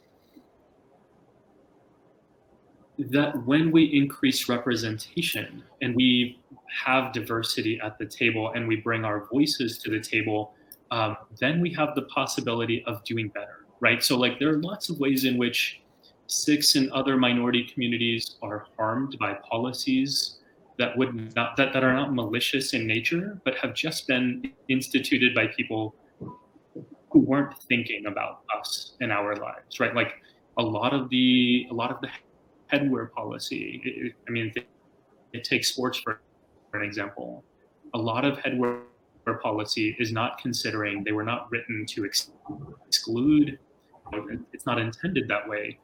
[2.97, 6.39] that when we increase representation and we
[6.85, 10.53] have diversity at the table and we bring our voices to the table,
[10.91, 14.03] um, then we have the possibility of doing better, right?
[14.03, 15.81] So, like, there are lots of ways in which
[16.27, 20.38] Sikhs and other minority communities are harmed by policies
[20.79, 25.35] that would not that, that are not malicious in nature, but have just been instituted
[25.35, 25.93] by people
[27.11, 29.93] who weren't thinking about us and our lives, right?
[29.93, 30.13] Like
[30.57, 32.09] a lot of the a lot of the
[32.71, 33.81] headwear policy.
[33.83, 34.67] It, I mean, it,
[35.33, 36.21] it takes sports for,
[36.71, 37.43] for an example.
[37.93, 38.81] A lot of headwear
[39.41, 42.31] policy is not considering they were not written to ex-
[42.87, 43.59] exclude.
[44.53, 45.77] It's not intended that way.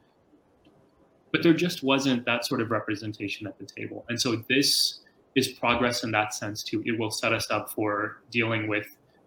[1.36, 4.06] But there just wasn't that sort of representation at the table.
[4.08, 5.00] And so this
[5.34, 6.82] is progress in that sense too.
[6.86, 8.86] It will set us up for dealing with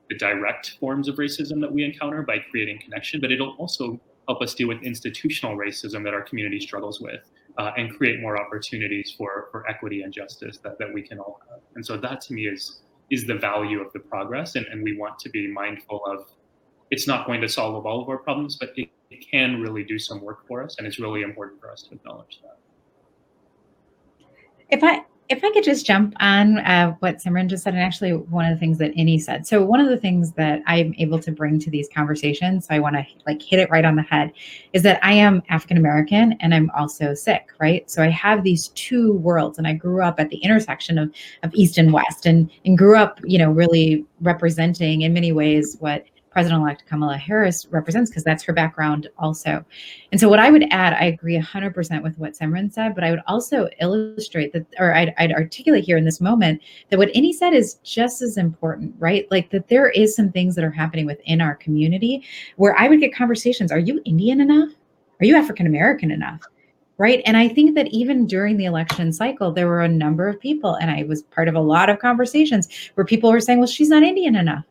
[0.10, 4.42] the direct forms of racism that we encounter by creating connection, but it'll also help
[4.42, 7.22] us deal with institutional racism that our community struggles with
[7.60, 11.40] uh, and create more opportunities for, for equity and justice that, that we can all
[11.48, 11.60] have.
[11.76, 14.56] And so that to me is is the value of the progress.
[14.56, 16.26] And, and we want to be mindful of
[16.90, 19.98] it's not going to solve all of our problems, but it, it can really do
[19.98, 20.76] some work for us.
[20.78, 22.58] And it's really important for us to acknowledge that.
[24.70, 28.14] If I if I could just jump on uh, what Simran just said, and actually
[28.14, 29.46] one of the things that Inni said.
[29.46, 32.80] So one of the things that I'm able to bring to these conversations, so I
[32.80, 34.32] want to like hit it right on the head,
[34.74, 37.90] is that I am African American and I'm also Sikh, right?
[37.90, 41.54] So I have these two worlds, and I grew up at the intersection of of
[41.54, 46.06] East and West, and and grew up, you know, really representing in many ways what
[46.40, 49.66] President elect Kamala Harris represents, because that's her background also.
[50.14, 53.12] And so, what I would add, I agree 100% with what Simran said, but I
[53.12, 57.34] would also illustrate that, or I'd, I'd, articulate here in this moment that what Inni
[57.34, 59.30] said is just as important, right?
[59.30, 62.24] Like that there is some things that are happening within our community
[62.56, 64.70] where I would get conversations Are you Indian enough?
[65.20, 66.40] Are you African American enough?
[67.00, 70.38] right and i think that even during the election cycle there were a number of
[70.40, 73.68] people and i was part of a lot of conversations where people were saying well
[73.68, 74.66] she's not indian enough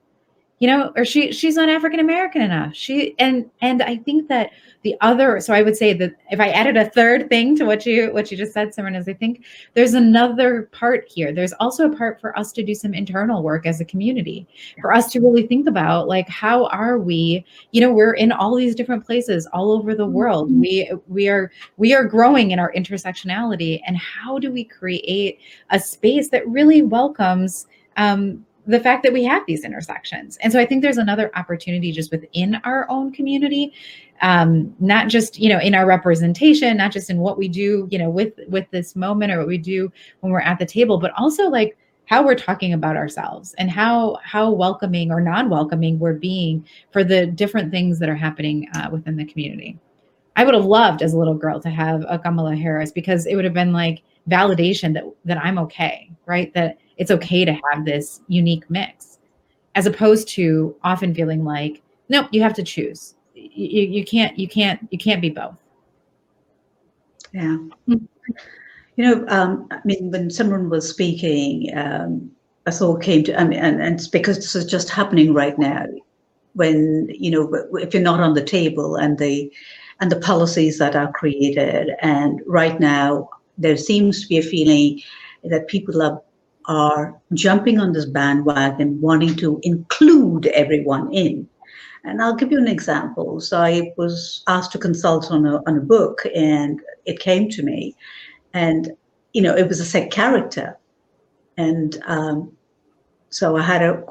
[0.58, 2.74] you know or she she's not african american enough.
[2.74, 4.50] She and and i think that
[4.82, 7.84] the other so i would say that if i added a third thing to what
[7.86, 9.44] you what you just said simran is i think
[9.74, 11.32] there's another part here.
[11.32, 14.46] There's also a part for us to do some internal work as a community
[14.80, 18.54] for us to really think about like how are we you know we're in all
[18.54, 20.50] these different places all over the world.
[20.50, 20.60] Mm-hmm.
[20.60, 25.40] we we are we are growing in our intersectionality and how do we create
[25.70, 27.66] a space that really welcomes
[27.96, 30.36] um, the fact that we have these intersections.
[30.42, 33.72] And so I think there's another opportunity just within our own community,
[34.20, 37.98] um, not just you know in our representation, not just in what we do, you
[37.98, 41.12] know, with with this moment or what we do when we're at the table, but
[41.16, 46.66] also like how we're talking about ourselves and how how welcoming or non-welcoming we're being
[46.92, 49.78] for the different things that are happening uh, within the community.
[50.36, 53.34] I would have loved as a little girl to have a Kamala Harris because it
[53.34, 56.52] would have been like validation that that I'm okay, right?
[56.54, 59.18] That it's okay to have this unique mix
[59.74, 63.14] as opposed to often feeling like no you have to choose.
[63.34, 65.62] You, you can't you can't you can't be both.
[67.32, 67.58] Yeah.
[67.86, 72.30] You know um, i mean when someone was speaking um,
[72.66, 75.86] a thought came to I mean, and, and because this is just happening right now
[76.54, 79.52] when you know if you're not on the table and the
[80.00, 83.28] and the policies that are created and right now
[83.58, 85.02] there seems to be a feeling
[85.44, 86.22] that people are
[86.66, 91.48] are jumping on this bandwagon, wanting to include everyone in.
[92.04, 93.40] And I'll give you an example.
[93.40, 97.62] So I was asked to consult on a, on a book, and it came to
[97.62, 97.96] me.
[98.52, 98.92] And,
[99.32, 100.76] you know, it was a set character.
[101.56, 102.52] And um,
[103.30, 104.04] so I had a,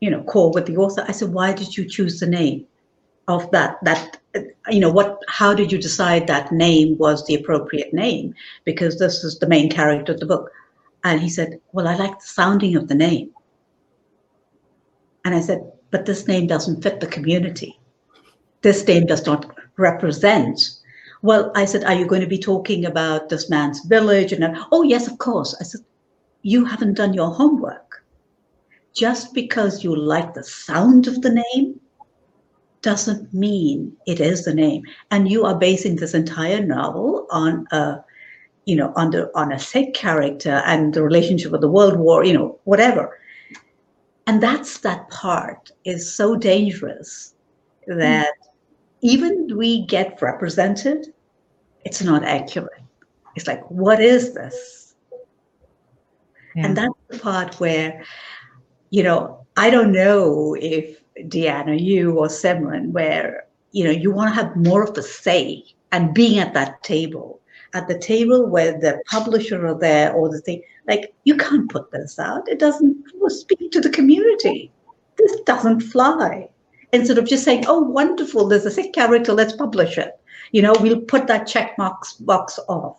[0.00, 1.04] you know, call with the author.
[1.08, 2.66] I said, why did you choose the name
[3.28, 3.78] of that?
[3.82, 4.18] That,
[4.68, 8.34] you know, what, how did you decide that name was the appropriate name?
[8.64, 10.50] Because this is the main character of the book.
[11.04, 13.30] And he said, Well, I like the sounding of the name.
[15.24, 17.78] And I said, But this name doesn't fit the community.
[18.62, 20.60] This name does not represent.
[21.22, 24.32] Well, I said, Are you going to be talking about this man's village?
[24.32, 25.54] And oh, yes, of course.
[25.60, 25.82] I said,
[26.42, 28.04] You haven't done your homework.
[28.94, 31.80] Just because you like the sound of the name
[32.84, 34.84] doesn't mean it is the name.
[35.10, 38.04] And you are basing this entire novel on a
[38.66, 42.24] you know, on the on a Sikh character and the relationship with the World War,
[42.24, 43.18] you know, whatever.
[44.26, 47.34] And that's that part is so dangerous
[47.86, 48.48] that mm.
[49.02, 51.12] even we get represented,
[51.84, 52.82] it's not accurate.
[53.36, 54.94] It's like, what is this?
[56.56, 56.66] Yeah.
[56.66, 58.02] And that's the part where,
[58.90, 64.34] you know, I don't know if Deanna, you or Simran, where, you know, you want
[64.34, 67.40] to have more of a say and being at that table
[67.74, 71.90] at the table where the publisher are there or the thing like you can't put
[71.90, 72.48] this out.
[72.48, 72.96] It doesn't
[73.28, 74.70] speak to the community.
[75.18, 76.48] This doesn't fly.
[76.92, 80.20] Instead of just saying oh wonderful there's a Sikh character let's publish it
[80.52, 82.98] you know we'll put that check box box off.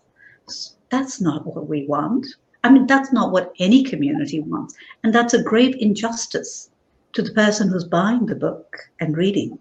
[0.89, 2.27] That's not what we want.
[2.63, 4.75] I mean, that's not what any community wants.
[5.03, 6.69] And that's a grave injustice
[7.15, 9.57] to the person who's buying the book and reading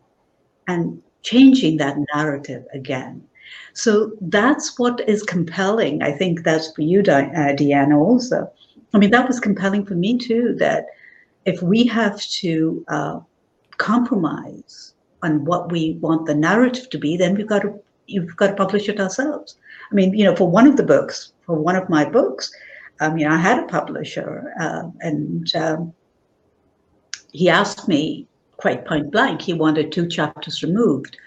[0.68, 3.22] and changing that narrative again.
[3.72, 6.02] So that's what is compelling.
[6.02, 8.50] I think that's for you, Di- uh, Deanna, also.
[8.92, 10.86] I mean, that was compelling for me too, that
[11.44, 13.20] if we have to uh,
[13.76, 18.48] compromise on what we want the narrative to be, then we've got to you've got
[18.48, 19.56] to publish it ourselves.
[19.90, 22.52] I mean, you know, for one of the books, for one of my books,
[23.00, 25.94] I mean, I had a publisher, uh, and um,
[27.34, 28.26] he asked me
[28.56, 29.42] quite point blank.
[29.42, 31.18] He wanted two chapters removed,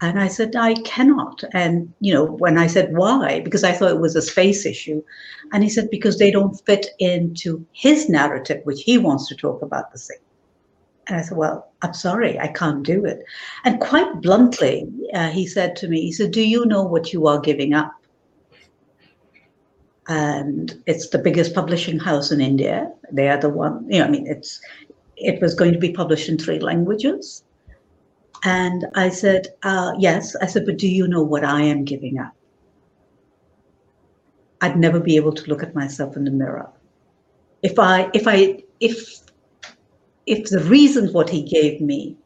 [0.00, 1.42] and I said I cannot.
[1.52, 5.02] And you know, when I said why, because I thought it was a space issue,
[5.52, 9.62] and he said because they don't fit into his narrative, which he wants to talk
[9.62, 10.18] about the same.
[11.06, 13.24] And I said, Well, I'm sorry, I can't do it.
[13.64, 17.26] And quite bluntly, uh, he said to me, He said, Do you know what you
[17.26, 17.92] are giving up?
[20.08, 22.92] And it's the biggest publishing house in India.
[23.10, 24.60] They are the one, you know, I mean, it's
[25.16, 27.44] it was going to be published in three languages.
[28.44, 30.36] And I said, uh, Yes.
[30.36, 32.32] I said, But do you know what I am giving up?
[34.60, 36.70] I'd never be able to look at myself in the mirror.
[37.62, 39.20] If I, if I, if
[40.26, 42.16] if the reasons what he gave me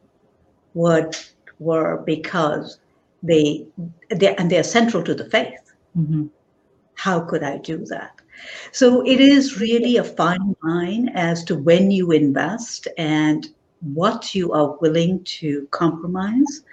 [0.73, 1.11] were
[1.59, 2.79] were because
[3.23, 3.65] they,
[4.09, 5.53] they and they're central to the faith
[5.97, 6.27] Mm-hmm.
[6.93, 8.11] how could i do that
[8.71, 13.49] so it is really a fine line as to when you invest and
[13.93, 16.63] what you are willing to compromise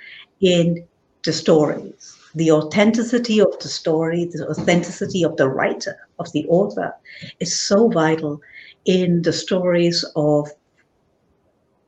[0.41, 0.87] in
[1.25, 6.95] the stories the authenticity of the story the authenticity of the writer of the author
[7.41, 8.41] is so vital
[8.85, 10.49] in the stories of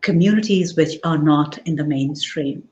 [0.00, 2.66] communities which are not in the mainstream.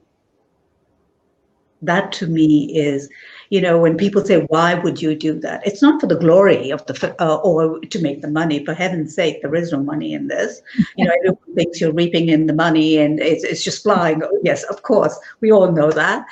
[1.83, 3.09] That to me is,
[3.51, 5.67] you know, when people say, why would you do that?
[5.67, 8.65] It's not for the glory of the, uh, or to make the money.
[8.65, 10.61] For heaven's sake, there is no money in this.
[10.97, 14.23] You know, everyone thinks you're reaping in the money and it's, it's just flying.
[14.23, 16.27] Oh, yes, of course, we all know that.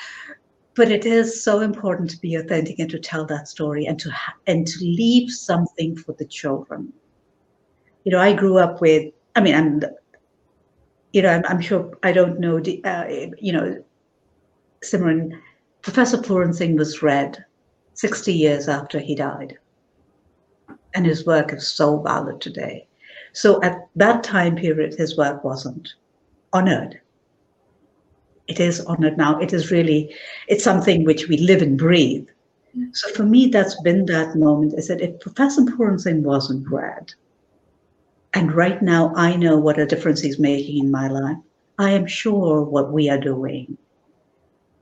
[0.76, 4.10] But it is so important to be authentic and to tell that story and to
[4.48, 6.92] and to leave something for the children.
[8.02, 9.12] You know, I grew up with.
[9.36, 9.82] I mean, I'm
[11.14, 13.04] you know, I'm, I'm sure I don't know, uh,
[13.38, 13.82] you know,
[14.82, 15.40] Simran,
[15.84, 17.44] Professor Puran Singh was read
[17.92, 19.58] 60 years after he died.
[20.94, 22.86] And his work is so valid today.
[23.34, 25.92] So at that time period, his work wasn't
[26.54, 26.98] honored.
[28.48, 29.38] It is honored now.
[29.38, 30.14] It is really,
[30.48, 32.28] it's something which we live and breathe.
[32.92, 37.12] So for me, that's been that moment is that if Professor Puran Singh wasn't read,
[38.32, 41.36] and right now, I know what a difference he's making in my life.
[41.78, 43.76] I am sure what we are doing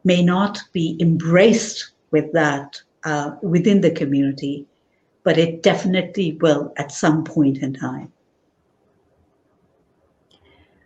[0.05, 4.67] may not be embraced with that uh, within the community,
[5.25, 8.13] but it definitely will at some point in time.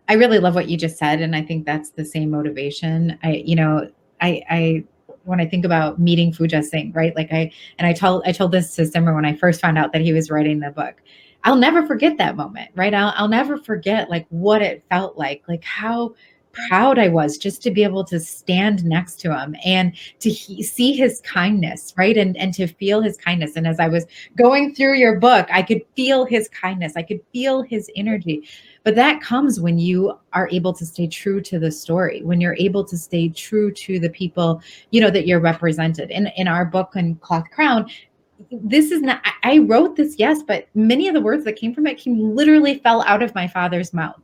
[0.09, 3.19] I really love what you just said, and I think that's the same motivation.
[3.23, 3.91] I, you know,
[4.21, 4.85] I, I
[5.25, 7.15] when I think about meeting Fauja Singh, right?
[7.17, 9.93] Like I and I told I told this to Simran when I first found out
[9.93, 11.03] that he was writing the book.
[11.45, 12.93] I'll never forget that moment, right?
[12.93, 16.15] I'll, I'll never forget like what it felt like, like how
[16.69, 20.63] proud I was just to be able to stand next to him and to he,
[20.63, 22.17] see his kindness, right?
[22.17, 23.57] And and to feel his kindness.
[23.57, 26.95] And as I was going through your book, I could feel his kindness.
[26.97, 28.49] I could feel his energy.
[28.85, 32.57] But that comes when you are able to stay true to the story, when you're
[32.59, 36.11] able to stay true to the people, you know, that you're represented.
[36.11, 37.91] In in our book and Cloth Crown,
[38.51, 41.87] this is not i wrote this yes but many of the words that came from
[41.87, 44.21] it came literally fell out of my father's mouth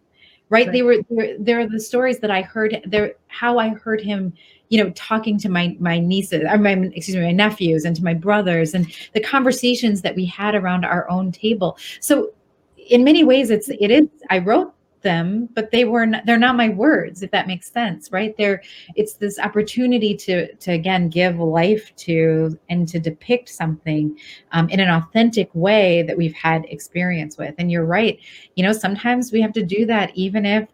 [0.53, 0.72] right, right.
[0.72, 0.98] they were
[1.38, 4.32] there are the stories that i heard there how i heard him
[4.68, 8.05] you know talking to my my nieces or my excuse me my nephews and to
[8.05, 12.30] my brothers and the conversations that we had around our own table so
[12.76, 14.72] in many ways it's it is i wrote
[15.03, 18.36] them but they were not, they're not my words if that makes sense right?
[18.36, 18.62] There
[18.94, 24.18] it's this opportunity to to again give life to and to depict something
[24.53, 27.55] um, in an authentic way that we've had experience with.
[27.59, 28.18] And you're right
[28.57, 30.68] you know sometimes we have to do that even if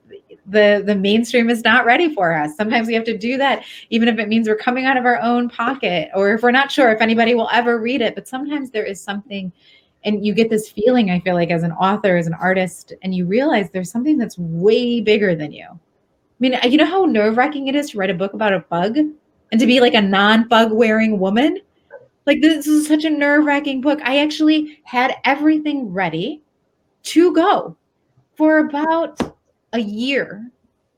[0.49, 2.57] the the mainstream is not ready for us.
[2.57, 5.21] Sometimes we have to do that even if it means we're coming out of our
[5.21, 8.71] own pocket or if we're not sure if anybody will ever read it but sometimes
[8.71, 9.53] there is something
[10.05, 13.15] and you get this feeling i feel like as an author as an artist and
[13.15, 15.67] you realize there's something that's way bigger than you.
[15.67, 15.79] I
[16.39, 19.61] mean you know how nerve-wracking it is to write a book about a bug and
[19.61, 21.59] to be like a non-bug wearing woman?
[22.27, 24.01] Like this is such a nerve-wracking book.
[24.03, 26.43] I actually had everything ready
[27.05, 27.77] to go
[28.37, 29.19] for about
[29.73, 30.51] a year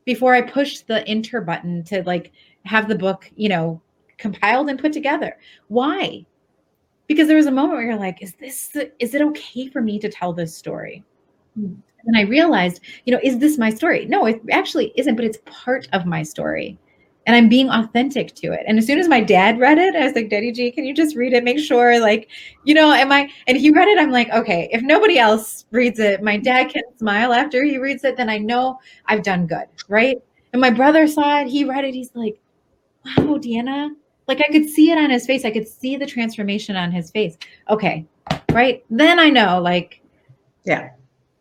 [0.05, 2.32] before i pushed the enter button to like
[2.64, 3.80] have the book you know
[4.18, 5.38] compiled and put together.
[5.68, 6.26] Why
[7.11, 9.82] because there was a moment where you're like, is this the, is it okay for
[9.82, 11.02] me to tell this story?
[11.58, 11.72] Hmm.
[12.06, 14.06] And I realized, you know, is this my story?
[14.06, 16.78] No, it actually isn't, but it's part of my story.
[17.26, 18.61] And I'm being authentic to it.
[18.68, 20.94] And as soon as my dad read it, I was like, Daddy Ji, can you
[20.94, 21.42] just read it?
[21.42, 22.30] Make sure, like,
[22.62, 23.28] you know, am I?
[23.48, 23.98] And he read it.
[23.98, 28.04] I'm like, okay, if nobody else reads it, my dad can smile after he reads
[28.04, 29.66] it, then I know I've done good.
[29.88, 30.18] Right.
[30.52, 31.48] And my brother saw it.
[31.48, 31.92] He read it.
[31.92, 32.40] He's like,
[33.04, 33.96] wow, Deanna,
[34.31, 35.45] like I could see it on his face.
[35.45, 37.37] I could see the transformation on his face.
[37.68, 38.07] Okay.
[38.53, 38.85] Right.
[38.91, 40.01] Then I know, like,
[40.64, 40.91] yeah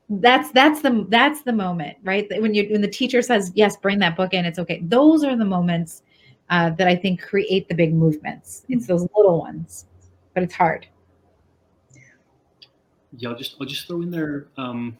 [0.10, 4.00] that's that's the that's the moment right when you when the teacher says yes bring
[4.00, 6.02] that book in it's okay those are the moments
[6.50, 9.86] uh, that i think create the big movements it's those little ones
[10.34, 10.88] but it's hard
[13.18, 14.98] yeah i'll just i'll just throw in there um,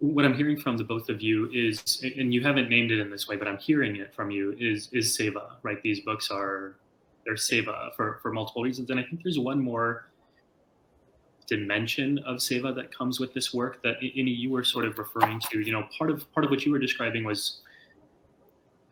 [0.00, 3.10] what i'm hearing from the both of you is and you haven't named it in
[3.10, 6.76] this way but i'm hearing it from you is is seva right these books are
[7.24, 10.08] they're seva for for multiple reasons and i think there's one more
[11.48, 15.40] dimension of seva that comes with this work that Inni you were sort of referring
[15.50, 15.60] to.
[15.60, 17.62] You know, part of part of what you were describing was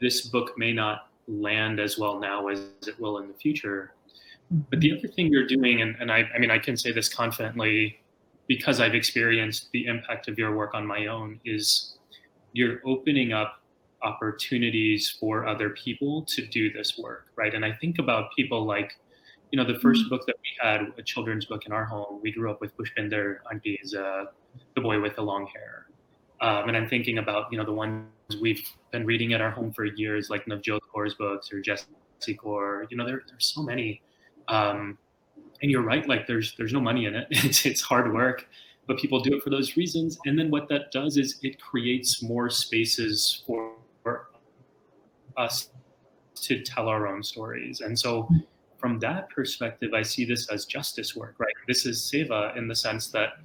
[0.01, 3.93] this book may not land as well now as it will in the future.
[4.51, 4.99] But the mm-hmm.
[4.99, 7.99] other thing you're doing, and, and I, I mean, I can say this confidently
[8.49, 11.99] because I've experienced the impact of your work on my own, is
[12.53, 13.63] you're opening up
[14.03, 17.55] opportunities for other people to do this work, right?
[17.55, 18.93] And I think about people like
[19.53, 20.09] you know, the 1st mm-hmm.
[20.09, 23.39] book that we had, a children's book in our home, we grew up with Pushpinder
[23.51, 24.25] Auntie's uh,
[24.75, 25.87] The Boy with the Long Hair.
[26.41, 28.05] Um, and I'm thinking about, you know, the ones
[28.41, 31.87] we've been reading at our home for years, like Navjot Kaur's books or Jessi
[32.37, 32.87] Kaur.
[32.91, 34.03] You know, there, there's so many.
[34.49, 34.99] Um,
[35.63, 37.29] and you're right, like there's there's no money in it.
[37.45, 38.47] It's, it's hard work,
[38.87, 40.19] but people do it for those reasons.
[40.27, 44.29] And then what that does is it creates more spaces for, for
[45.37, 45.71] us
[46.43, 47.81] to tell our own stories.
[47.81, 48.39] And so hmm.
[48.79, 51.55] from that perspective, I see this as justice work, right?
[51.67, 53.39] This is seva in the sense that,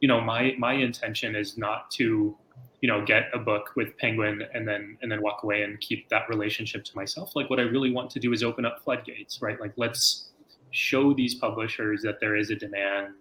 [0.00, 2.36] you know, my my intention is not to,
[2.80, 6.08] you know, get a book with Penguin and then and then walk away and keep
[6.10, 7.34] that relationship to myself.
[7.34, 9.58] Like what I really want to do is open up floodgates, right?
[9.60, 10.30] Like let's
[10.74, 13.14] show these publishers that there is a demand,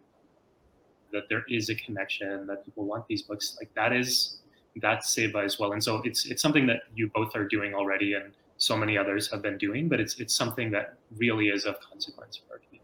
[1.11, 3.55] that there is a connection, that people want these books.
[3.59, 4.39] Like that is
[4.81, 5.73] that's seva as well.
[5.73, 9.29] And so it's it's something that you both are doing already and so many others
[9.31, 12.83] have been doing, but it's it's something that really is of consequence for our community.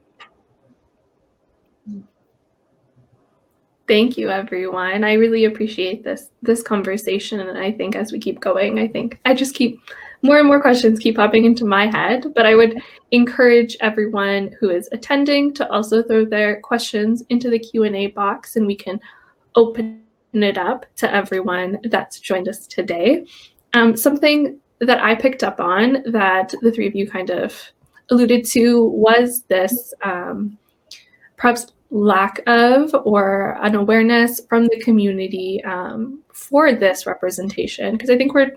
[3.87, 5.03] Thank you, everyone.
[5.03, 9.19] I really appreciate this this conversation, and I think as we keep going, I think
[9.25, 9.79] I just keep
[10.21, 12.33] more and more questions keep popping into my head.
[12.35, 17.59] But I would encourage everyone who is attending to also throw their questions into the
[17.59, 18.99] Q and A box, and we can
[19.55, 20.03] open
[20.33, 23.25] it up to everyone that's joined us today.
[23.73, 27.59] Um, something that I picked up on that the three of you kind of
[28.09, 30.57] alluded to was this um,
[31.37, 38.17] perhaps lack of or an awareness from the community um, for this representation because I
[38.17, 38.51] think we're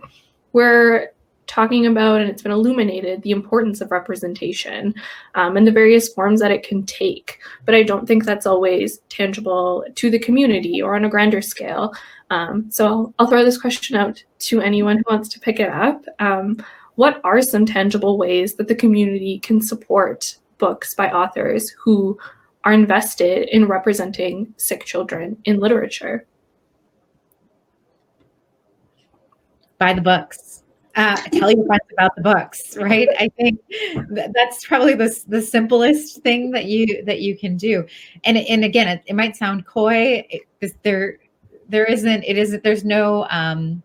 [0.52, 1.08] we're
[1.53, 4.94] talking about and it's been illuminated the importance of representation
[5.34, 8.98] um, and the various forms that it can take but i don't think that's always
[9.11, 11.92] tangible to the community or on a grander scale
[12.30, 15.68] um, so I'll, I'll, throw this question out to anyone who wants to pick it
[15.68, 16.03] up.
[16.18, 22.18] Um, what are some tangible ways that the community can support books by authors who
[22.64, 26.26] are invested in representing Sikh children in literature?
[29.78, 30.61] Buy the books.
[30.95, 33.09] Uh, tell your friends about the books, right?
[33.18, 33.61] I think
[34.34, 37.86] that's probably the, the simplest thing that you that you can do.
[38.24, 40.26] And and again, it, it might sound coy.
[40.28, 40.43] It,
[40.82, 41.18] there
[41.68, 43.82] there isn't it isn't there's no um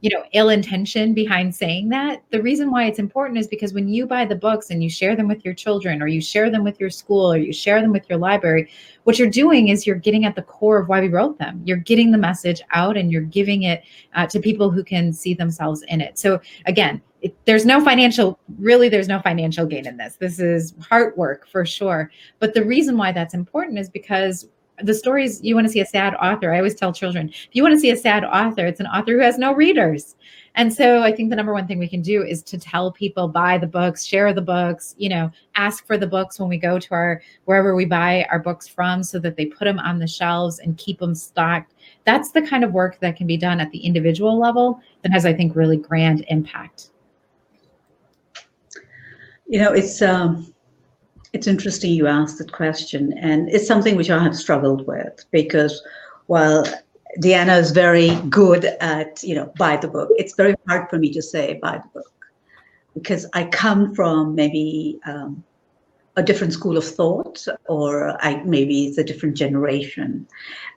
[0.00, 2.22] you know ill intention behind saying that.
[2.30, 5.14] The reason why it's important is because when you buy the books and you share
[5.14, 7.92] them with your children or you share them with your school or you share them
[7.92, 8.70] with your library
[9.04, 11.62] what you're doing is you're getting at the core of why we wrote them.
[11.64, 13.82] You're getting the message out and you're giving it
[14.14, 16.18] uh, to people who can see themselves in it.
[16.18, 20.16] So again it, there's no financial really there's no financial gain in this.
[20.16, 22.10] This is hard work for sure.
[22.38, 24.48] But the reason why that's important is because
[24.82, 26.52] the stories you want to see a sad author.
[26.52, 29.12] I always tell children, if you want to see a sad author, it's an author
[29.12, 30.16] who has no readers.
[30.56, 33.28] And so I think the number one thing we can do is to tell people
[33.28, 36.78] buy the books, share the books, you know, ask for the books when we go
[36.78, 40.08] to our wherever we buy our books from so that they put them on the
[40.08, 41.74] shelves and keep them stocked.
[42.04, 45.24] That's the kind of work that can be done at the individual level that has
[45.24, 46.90] I think really grand impact.
[49.46, 50.52] You know, it's um
[51.32, 55.82] it's interesting you asked that question, and it's something which I have struggled with because
[56.26, 56.64] while
[57.22, 61.12] Deanna is very good at, you know, buy the book, it's very hard for me
[61.12, 62.12] to say buy the book
[62.94, 65.42] because I come from maybe um,
[66.16, 70.26] a different school of thought, or I, maybe it's a different generation,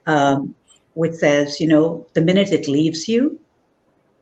[0.06, 0.54] um,
[0.94, 3.38] which says, you know, the minute it leaves you,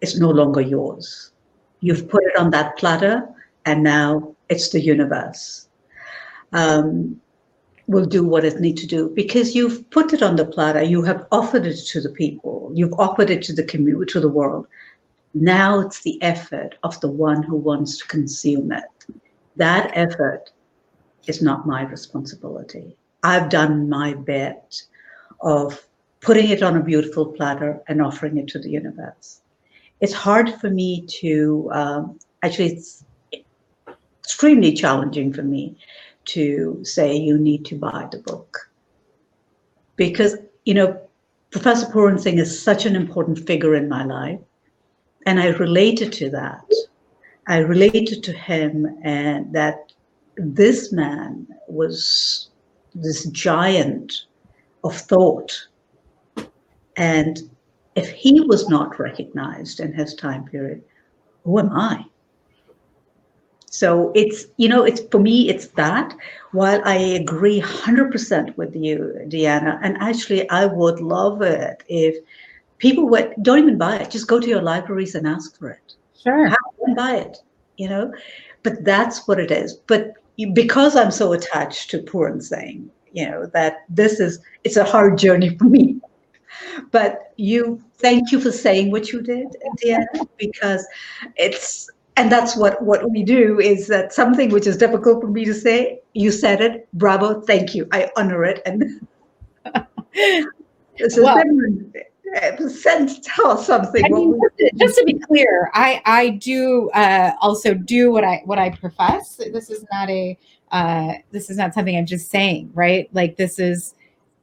[0.01, 1.33] it's no longer yours.
[1.81, 3.29] You've put it on that platter,
[3.67, 5.69] and now it's the universe.
[6.53, 7.21] Um,
[7.89, 11.03] will do what it needs to do because you've put it on the platter, you
[11.03, 14.67] have offered it to the people, you've offered it to the community, to the world.
[15.35, 18.85] Now it's the effort of the one who wants to consume it.
[19.57, 20.51] That effort
[21.27, 22.97] is not my responsibility.
[23.23, 24.83] I've done my bit
[25.41, 25.87] of
[26.21, 29.41] putting it on a beautiful platter and offering it to the universe.
[30.01, 33.05] It's hard for me to, um, actually, it's
[34.25, 35.77] extremely challenging for me
[36.27, 38.71] to say you need to buy the book.
[39.97, 41.01] Because, you know,
[41.51, 44.41] Professor Puran Singh is such an important figure in my life.
[45.27, 46.65] And I related to that.
[47.47, 49.93] I related to him and that
[50.37, 52.51] this man was
[52.95, 54.27] this giant
[54.85, 55.53] of thought.
[56.97, 57.51] And
[57.95, 60.83] if he was not recognized in his time period,
[61.45, 62.05] who am I?
[63.73, 66.15] So it's, you know, it's for me, it's that.
[66.51, 72.17] While I agree 100% with you, Deanna, and actually I would love it if
[72.77, 75.95] people would, don't even buy it, just go to your libraries and ask for it.
[76.23, 76.49] Sure.
[76.49, 77.39] Have them buy it,
[77.79, 78.13] you know,
[78.63, 79.73] but that's what it is.
[79.73, 80.13] But
[80.53, 85.17] because I'm so attached to Puran Singh, you know, that this is, it's a hard
[85.17, 85.99] journey for me.
[86.91, 89.49] But you, thank you for saying what you did,
[89.83, 90.87] Deanna, because
[91.37, 95.45] it's, and that's what what we do is that something which is difficult for me
[95.45, 98.61] to say you said it bravo thank you i honor it.
[98.67, 99.07] And
[101.09, 101.43] so well,
[102.69, 104.05] send tell us something.
[104.05, 104.39] I mean,
[104.77, 109.37] just to be clear i i do uh, also do what i what i profess.
[109.37, 110.39] This is not a
[110.71, 113.09] uh, this is not something i'm just saying right?
[113.13, 113.95] Like this is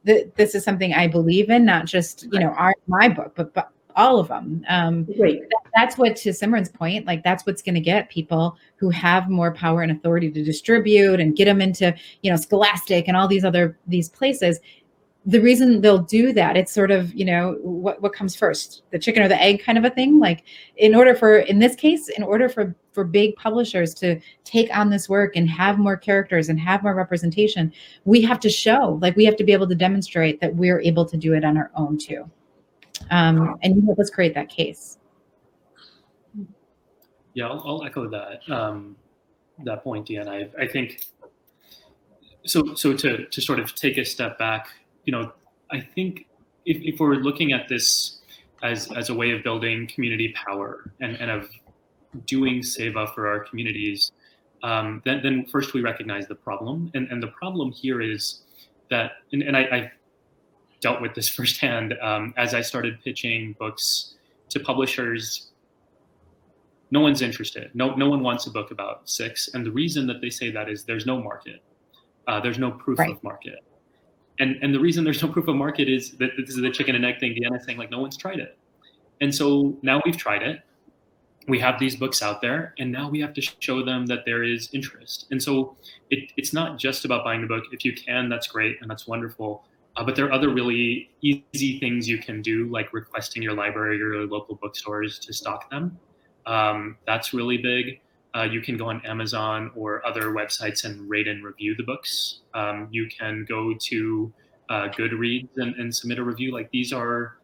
[0.04, 3.52] the, this is something i believe in not just you know our my book but,
[3.52, 4.64] but all of them.
[4.68, 5.42] Um, Great.
[5.74, 9.52] that's what, to Simran's point, like that's what's going to get people who have more
[9.52, 13.44] power and authority to distribute and get them into, you know, Scholastic and all these
[13.44, 14.58] other these places.
[15.26, 18.98] The reason they'll do that, it's sort of, you know, what what comes first, the
[18.98, 20.18] chicken or the egg kind of a thing.
[20.18, 20.44] Like,
[20.76, 24.88] in order for, in this case, in order for for big publishers to take on
[24.88, 27.70] this work and have more characters and have more representation,
[28.06, 31.04] we have to show, like, we have to be able to demonstrate that we're able
[31.04, 32.28] to do it on our own too
[33.10, 34.98] um, and you help us create that case.
[37.34, 38.96] Yeah, I'll, I'll echo that um,
[39.64, 40.50] that point, Deanna.
[40.58, 41.04] I, I think
[42.46, 42.74] so.
[42.74, 44.68] So to to sort of take a step back,
[45.04, 45.32] you know,
[45.70, 46.26] I think
[46.66, 48.20] if, if we're looking at this
[48.62, 51.48] as as a way of building community power and, and of
[52.26, 54.12] doing seva for our communities,
[54.62, 58.42] um, then then first we recognize the problem, and and the problem here is
[58.90, 59.92] that, and, and I, I
[60.80, 64.14] dealt with this firsthand um, as I started pitching books
[64.50, 65.50] to publishers.
[66.90, 67.70] No one's interested.
[67.74, 70.68] No, no one wants a book about Sikhs, and the reason that they say that
[70.68, 71.62] is there's no market.
[72.26, 73.12] Uh, there's no proof right.
[73.12, 73.60] of market,
[74.40, 76.96] and and the reason there's no proof of market is that this is the chicken
[76.96, 77.34] and egg thing.
[77.34, 78.58] Deanna's saying like no one's tried it,
[79.20, 80.62] and so now we've tried it.
[81.46, 84.42] We have these books out there, and now we have to show them that there
[84.42, 85.26] is interest.
[85.30, 85.76] And so
[86.10, 87.64] it, it's not just about buying the book.
[87.72, 89.64] If you can, that's great and that's wonderful
[89.96, 94.00] uh, but there are other really easy things you can do, like requesting your library
[94.00, 95.98] or your local bookstores to stock them.
[96.46, 98.00] Um, that's really big.
[98.34, 102.40] Uh, you can go on Amazon or other websites and rate and review the books.
[102.54, 104.32] Um, you can go to
[104.68, 106.52] uh, Goodreads and, and, submit a review.
[106.52, 107.38] Like these are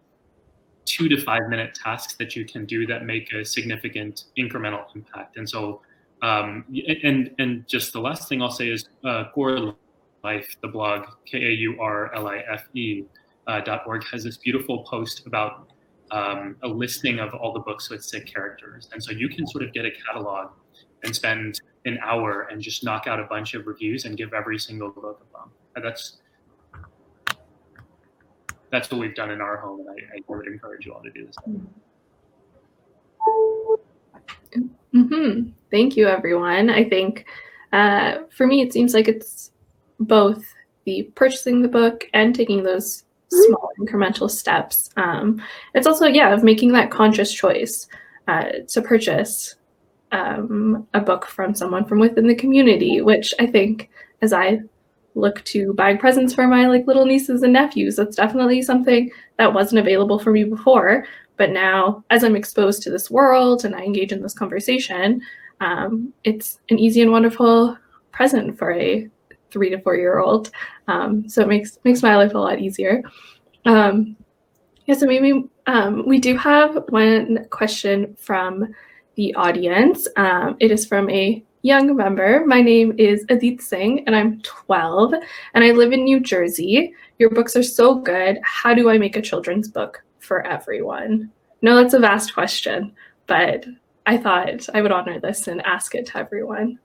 [0.85, 5.37] two to five minute tasks that you can do that make a significant incremental impact.
[5.37, 5.83] And so,
[6.23, 6.65] um,
[7.03, 9.25] and and just the last thing I'll say is uh,
[10.31, 11.01] Life, the blog,
[11.31, 13.05] K A U R L I F E
[13.47, 15.53] uh, dot org, has this beautiful post about
[16.19, 18.83] um, a listing of all the books with Sikh characters.
[18.93, 20.47] And so you can sort of get a catalog
[21.03, 24.59] and spend an hour and just knock out a bunch of reviews and give every
[24.59, 25.53] single book a bump.
[25.75, 26.05] And that's
[28.73, 31.13] that's what we've done in our home, and I, I would encourage you all to
[31.19, 31.37] do this.
[34.93, 35.51] Mm-hmm.
[35.71, 36.69] Thank you, everyone.
[36.81, 37.27] I think
[37.73, 39.53] uh, for me, it seems like it's
[40.01, 40.45] both
[40.85, 44.91] the purchasing the book and taking those small incremental steps.
[44.97, 45.43] Um,
[45.75, 47.89] it's also, yeah, of making that conscious choice
[48.29, 49.57] uh, to purchase
[50.13, 53.91] um, a book from someone from within the community, which I think
[54.23, 54.61] as I
[55.15, 59.53] look to buying presents for my like little nieces and nephews, that's definitely something that
[59.53, 61.07] wasn't available for me before.
[61.37, 65.21] But now, as I'm exposed to this world and I engage in this conversation,
[65.61, 67.77] um, it's an easy and wonderful
[68.13, 69.09] present for a
[69.57, 70.51] three to four year old.
[70.87, 73.03] Um, so it makes makes my life a lot easier.
[73.65, 74.17] Um,
[74.85, 78.69] yeah, so maybe um, we do have one question from
[79.15, 80.07] the audience.
[80.17, 82.45] Um, it is from a young member.
[82.47, 85.15] My name is Adit Singh, and I'm 12,
[85.55, 86.95] and I live in New Jersey.
[87.19, 88.39] Your books are so good.
[88.45, 91.33] How do I make a children's book for everyone?
[91.63, 92.93] No, that's a vast question,
[93.27, 93.65] but
[94.05, 96.79] I thought I would honor this and ask it to everyone.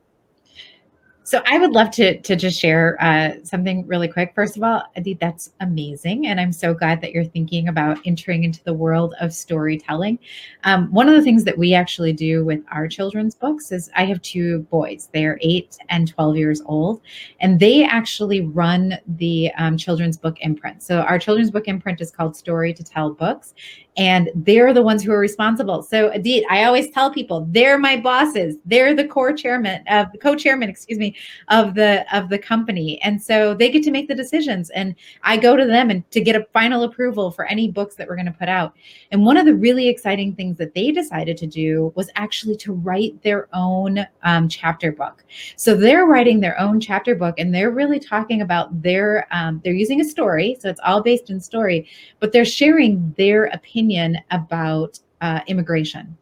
[1.32, 4.34] So I would love to to just share uh, something really quick.
[4.36, 8.44] First of all, Adi, that's amazing, and I'm so glad that you're thinking about entering
[8.44, 10.20] into the world of storytelling.
[10.66, 14.04] Um, one of the things that we actually do with our children's books is I
[14.08, 15.08] have two boys.
[15.14, 17.00] They are eight and twelve years old,
[17.40, 20.84] and they actually run the um, children's book imprint.
[20.84, 23.54] So our children's book imprint is called Story to Tell Books,
[23.96, 25.82] and they're the ones who are responsible.
[25.82, 28.58] So Adit, I always tell people they're my bosses.
[28.66, 31.16] They're the core chairman, uh, co-chairman, excuse me,
[31.50, 34.70] of the of the company, and so they get to make the decisions.
[34.72, 38.08] And I go to them and to get a final approval for any books that
[38.08, 38.76] we're going to put out.
[39.12, 42.74] And one of the really exciting things that they decided to do was actually to
[42.74, 45.24] write their own um, chapter book.
[45.56, 49.74] So they're writing their own chapter book, and they're really talking about their um, they're
[49.74, 51.88] using a story, so it's all based in story,
[52.20, 56.18] but they're sharing their opinion about uh, immigration.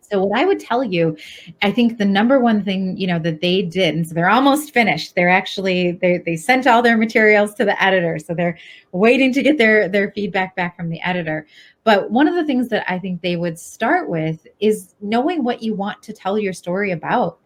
[0.00, 1.16] So what I would tell you,
[1.62, 4.72] I think the number one thing you know that they did, and so they're almost
[4.72, 5.14] finished.
[5.14, 8.58] They're actually they they sent all their materials to the editor, so they're
[8.92, 11.46] waiting to get their their feedback back from the editor.
[11.84, 15.62] But one of the things that I think they would start with is knowing what
[15.62, 17.38] you want to tell your story about.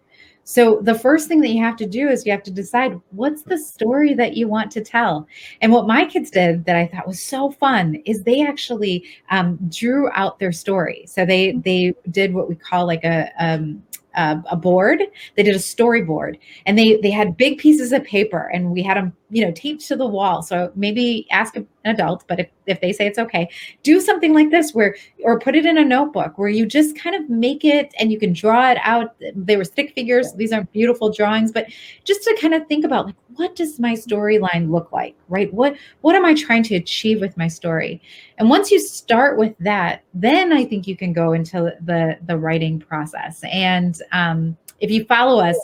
[0.51, 3.43] So the first thing that you have to do is you have to decide what's
[3.43, 5.29] the story that you want to tell.
[5.61, 9.61] And what my kids did that I thought was so fun is they actually um,
[9.69, 11.05] drew out their story.
[11.07, 13.81] So they they did what we call like a um,
[14.17, 15.01] uh, a board.
[15.37, 16.37] They did a storyboard,
[16.67, 19.87] and they they had big pieces of paper, and we had them, you know, taped
[19.87, 20.43] to the wall.
[20.43, 23.49] So maybe ask an adult, but if if they say it's okay,
[23.83, 27.17] do something like this, where or put it in a notebook where you just kind
[27.17, 29.15] of make it, and you can draw it out.
[29.35, 30.33] They were stick figures.
[30.35, 31.67] These aren't beautiful drawings, but
[32.05, 35.53] just to kind of think about like what does my storyline look like, right?
[35.55, 38.03] What what am I trying to achieve with my story?
[38.39, 42.37] And once you start with that, then I think you can go into the the
[42.37, 43.43] writing process.
[43.45, 45.57] And um, if you follow us,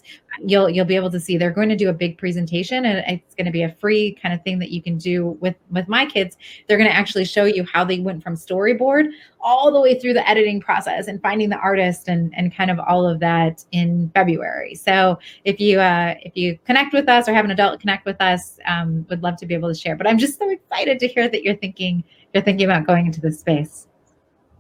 [0.45, 3.35] you'll you'll be able to see they're going to do a big presentation and it's
[3.35, 6.05] going to be a free kind of thing that you can do with with my
[6.07, 6.37] kids.
[6.67, 9.11] They're going to actually show you how they went from storyboard
[9.41, 12.79] all the way through the editing process and finding the artist and and kind of
[12.81, 14.75] all of that in february.
[14.75, 18.21] So if you uh if you connect with us or have an adult connect with
[18.21, 21.09] us um would love to be able to share but i'm just so excited to
[21.09, 22.05] hear that you're thinking
[22.35, 23.87] you're thinking about going into this space.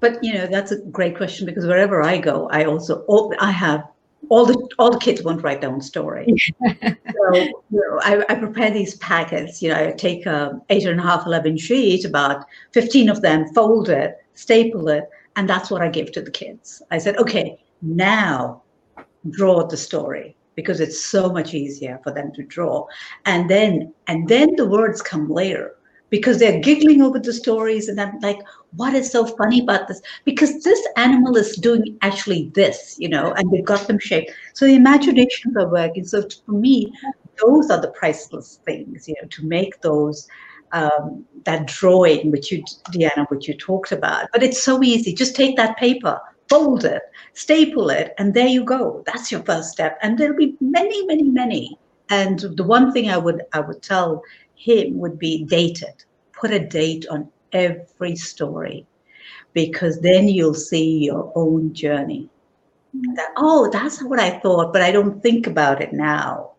[0.01, 3.05] But you know that's a great question because wherever i go i also
[3.41, 3.85] i have
[4.29, 6.27] all the all the kids won't write their own story.
[6.81, 9.63] so you know, I, I, prepare these packets.
[9.63, 13.47] You know, I take a eight and a half, 11 sheet, about 15 of them,
[13.55, 16.83] fold it, staple it, and that's what I give to the kids.
[16.91, 18.63] I said, okay, now
[19.31, 22.87] draw the story because it's so much easier for them to draw,
[23.27, 25.77] and then and then the words come later
[26.11, 28.39] because they're giggling over the stories and i'm like
[28.77, 30.01] what is so funny about this?
[30.25, 34.31] Because this animal is doing actually this you know and they've got them shaped.
[34.55, 36.05] So the imaginations are working.
[36.05, 36.93] So for me
[37.45, 40.27] those are the priceless things you know to make those
[40.73, 44.29] um, that drawing which you deanna which you talked about.
[44.33, 45.15] But it's so easy.
[45.15, 47.03] Just take that paper fold it
[47.33, 49.03] staple it and there you go.
[49.07, 49.99] That's your first step.
[50.03, 51.79] And there'll be many many many.
[52.09, 54.23] And the one thing i would i would tell
[54.55, 56.05] him would be dated.
[56.33, 58.87] Put a date on every story
[59.53, 62.29] because then you'll see your own journey.
[62.95, 63.15] Mm-hmm.
[63.15, 66.53] That, oh, that's what I thought, but I don't think about it now.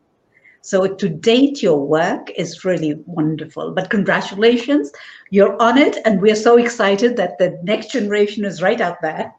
[0.62, 3.72] So to date your work is really wonderful.
[3.72, 4.92] But congratulations,
[5.30, 9.34] you're on it, and we're so excited that the next generation is right out there.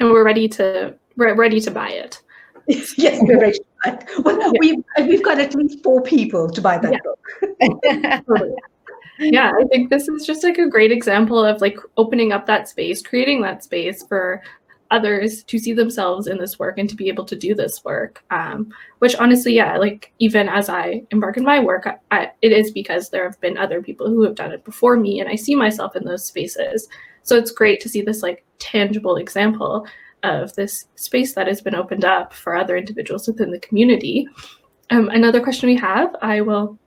[0.00, 2.22] And we're ready to we're ready to buy it.
[2.66, 4.52] yes, we're ready well, yeah.
[4.58, 8.20] we've, we've got at least four people to buy that yeah.
[8.26, 8.54] book.
[9.20, 12.68] yeah, I think this is just like a great example of like opening up that
[12.68, 14.42] space, creating that space for
[14.90, 18.24] others to see themselves in this work and to be able to do this work.
[18.30, 22.70] Um, which honestly, yeah, like even as I embark in my work, I, it is
[22.72, 25.54] because there have been other people who have done it before me, and I see
[25.54, 26.88] myself in those spaces.
[27.22, 29.86] So it's great to see this like tangible example
[30.22, 34.28] of this space that has been opened up for other individuals within the community.
[34.90, 36.78] Um, another question we have, I will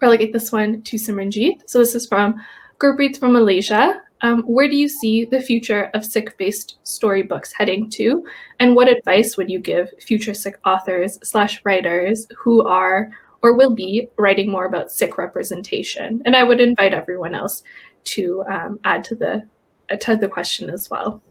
[0.00, 1.62] relegate this one to Simran Jeet.
[1.66, 2.34] So this is from
[2.78, 4.00] Gurpreet from Malaysia.
[4.22, 8.24] Um, where do you see the future of Sikh-based storybooks heading to,
[8.60, 13.10] and what advice would you give future Sikh authors slash writers who are
[13.42, 16.22] or will be writing more about Sikh representation?
[16.24, 17.62] And I would invite everyone else
[18.04, 19.46] to um, add to the
[19.90, 21.22] uh, to the question as well.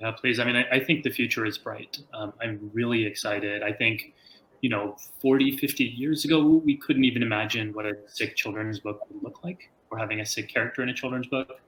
[0.00, 0.40] Yeah, please.
[0.40, 1.98] I mean, I, I think the future is bright.
[2.14, 3.62] Um, I'm really excited.
[3.62, 4.14] I think,
[4.62, 9.00] you know, 40, 50 years ago, we couldn't even imagine what a Sikh children's book
[9.10, 11.60] would look like or having a Sikh character in a children's book.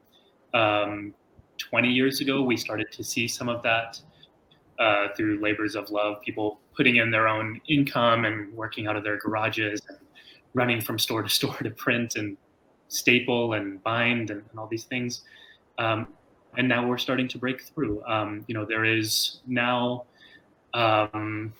[0.54, 1.12] Um,
[1.58, 4.00] 20 years ago, we started to see some of that
[4.78, 9.02] uh, through labors of love, people putting in their own income and working out of
[9.02, 9.98] their garages and
[10.54, 12.36] running from store to store to print and
[12.88, 15.22] staple and bind and, and all these things.
[15.78, 16.08] Um,
[16.56, 18.04] and now we're starting to break through.
[18.04, 20.04] Um, you know, there is now,
[20.72, 21.52] um,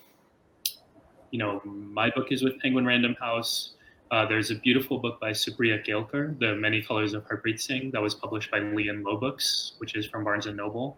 [1.34, 3.70] you know, my book is with Penguin Random House.
[4.12, 8.00] Uh, there's a beautiful book by Supriya Kelkar, The Many Colors of Harpreet Singh, that
[8.00, 10.96] was published by Lee and Low Books, which is from Barnes and Noble.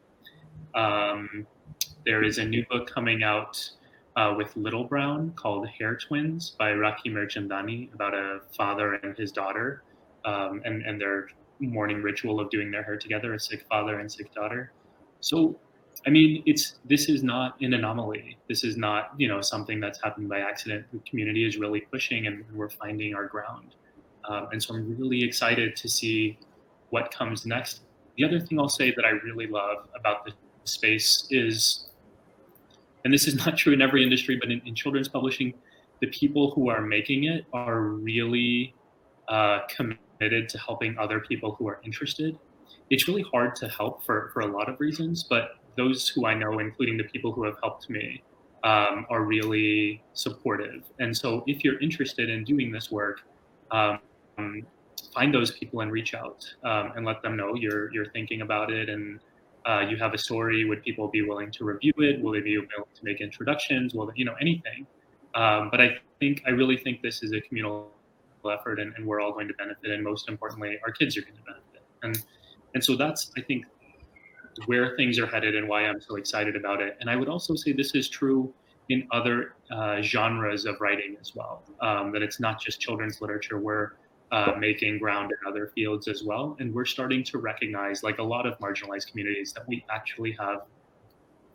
[0.74, 1.46] Um,
[2.04, 3.58] there is a new book coming out
[4.16, 9.32] uh, with Little Brown called Hair Twins by Raakhee Mirchandani about a father and his
[9.32, 9.84] daughter
[10.26, 11.28] um, and, and their
[11.60, 14.70] morning ritual of doing their hair together, a Sikh father and Sikh daughter.
[15.20, 15.58] So,
[16.06, 18.36] I mean, it's this is not an anomaly.
[18.48, 20.86] This is not you know something that's happened by accident.
[20.92, 23.74] The community is really pushing, and we're finding our ground.
[24.28, 26.38] Um, and so I'm really excited to see
[26.90, 27.80] what comes next.
[28.16, 30.32] The other thing I'll say that I really love about the
[30.64, 31.86] space is,
[33.04, 35.54] and this is not true in every industry, but in, in children's publishing,
[36.00, 38.74] the people who are making it are really
[39.28, 42.38] uh, committed to helping other people who are interested.
[42.90, 46.34] It's really hard to help for, for a lot of reasons, but those who I
[46.34, 48.22] know, including the people who have helped me,
[48.64, 50.84] um, are really supportive.
[50.98, 53.20] And so if you're interested in doing this work,
[53.70, 54.00] um,
[55.14, 58.72] find those people and reach out um, and let them know you're, you're thinking about
[58.72, 59.20] it and
[59.66, 60.64] uh, you have a story.
[60.64, 62.20] Would people be willing to review it?
[62.20, 63.94] Will they be willing to make introductions?
[63.94, 64.86] Will they, you know, anything?
[65.34, 67.90] Um, but I think, I really think this is a communal
[68.50, 71.34] effort and, and we're all going to benefit and most importantly our kids are going
[71.34, 72.24] to benefit and
[72.74, 73.64] and so that's i think
[74.66, 76.96] where things are headed and why i'm so excited about it.
[77.00, 78.52] And i would also say this is true
[78.88, 83.58] in other uh, genres of writing as well um, that it's not just children's literature.
[83.58, 83.92] We're
[84.32, 86.56] uh, making ground in other fields as well.
[86.60, 90.62] And we're starting to recognize like a lot of marginalized communities that we actually have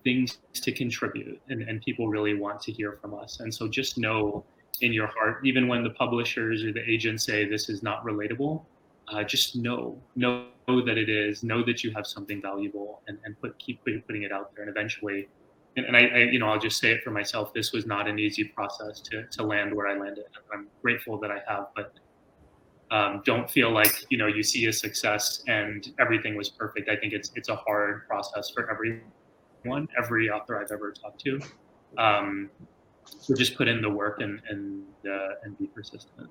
[0.03, 3.39] things to contribute and, and people really want to hear from us.
[3.39, 4.43] And so just know
[4.81, 8.63] in your heart, even when the publishers or the agents say this is not relatable,
[9.07, 13.39] uh, just know, know that it is, know that you have something valuable, and, and
[13.39, 14.65] put keep putting it out there.
[14.65, 15.27] And eventually,
[15.77, 17.53] and, and I, I, you know, I'll just say it for myself.
[17.53, 20.25] This was not an easy process to to land where I landed.
[20.53, 21.93] I'm grateful that I have, but
[22.91, 26.89] um, don't feel like you know you see a success and everything was perfect.
[26.89, 31.39] I think it's it's a hard process for everyone, every author I've ever talked to.
[31.97, 32.49] Um,
[33.05, 36.29] so just put in the work and and uh, and be persistent.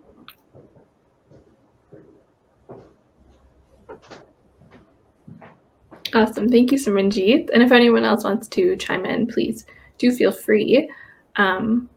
[6.15, 6.49] Awesome.
[6.49, 7.51] Thank you, Simran Jeet.
[7.53, 9.65] And if anyone else wants to chime in, please
[9.99, 10.91] do feel free.
[11.37, 11.89] Um,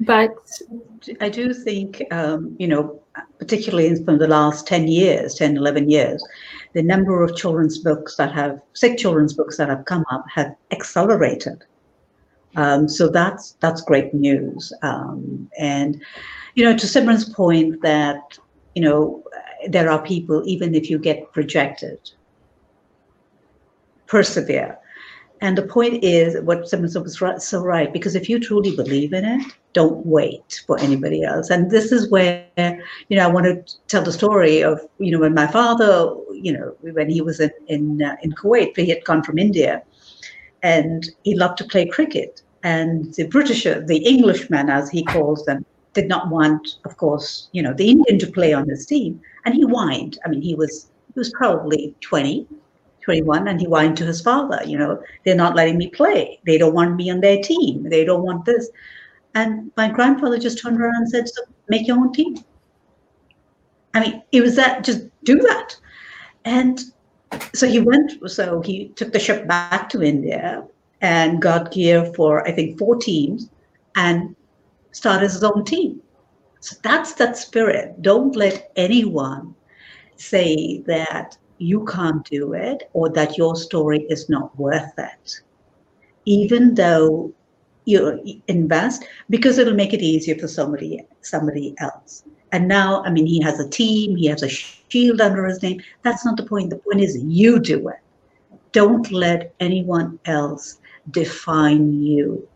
[0.00, 0.36] but
[1.20, 3.00] I do think, um, you know,
[3.38, 6.24] particularly in the last 10 years, 10, 11 years,
[6.72, 10.54] the number of children's books that have, Sikh children's books that have come up have
[10.70, 11.64] accelerated.
[12.56, 14.72] Um, so that's that's great news.
[14.82, 16.02] Um, and
[16.54, 18.38] you know, to Simran's point that
[18.74, 19.24] you know
[19.68, 21.98] there are people even if you get rejected,
[24.12, 24.78] persevere.
[25.40, 29.24] And the point is what Simran was so right because if you truly believe in
[29.24, 29.42] it,
[29.72, 31.50] don't wait for anybody else.
[31.50, 32.46] And this is where
[33.08, 33.56] you know I want to
[33.88, 36.14] tell the story of you know when my father
[36.46, 36.66] you know
[36.98, 39.82] when he was in in, uh, in Kuwait, he had come from India
[40.62, 42.42] and he loved to play cricket.
[42.62, 47.62] And the Britisher, the Englishman, as he calls them, did not want, of course, you
[47.64, 49.20] know, the Indian to play on his team.
[49.44, 50.18] And he whined.
[50.24, 50.72] I mean, he was
[51.12, 52.46] he was probably 20,
[53.02, 56.40] 21, and he whined to his father, you know, they're not letting me play.
[56.46, 57.82] They don't want me on their team.
[57.88, 58.70] They don't want this.
[59.34, 62.36] And my grandfather just turned around and said, so make your own team.
[63.94, 65.76] I mean, it was that, just do that.
[66.44, 66.80] And
[67.54, 70.66] so he went, so he took the ship back to India
[71.00, 73.50] and got gear for, I think, four teams
[73.96, 74.36] and
[74.92, 76.00] started his own team.
[76.60, 78.00] So that's that spirit.
[78.02, 79.54] Don't let anyone
[80.16, 85.40] say that you can't do it or that your story is not worth it.
[86.24, 87.32] Even though
[87.84, 92.24] you invest, because it'll make it easier for somebody somebody else.
[92.52, 95.80] And now, I mean, he has a team, he has a shield under his name.
[96.02, 96.70] That's not the point.
[96.70, 97.96] The point is you do it.
[98.72, 100.78] Don't let anyone else
[101.10, 102.46] define you.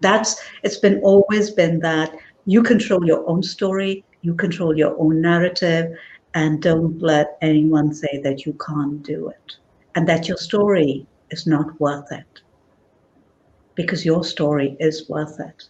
[0.00, 2.14] That's it's been always been that
[2.46, 5.96] you control your own story, you control your own narrative,
[6.34, 9.56] and don't let anyone say that you can't do it
[9.94, 12.40] and that your story is not worth it
[13.74, 15.64] because your story is worth it.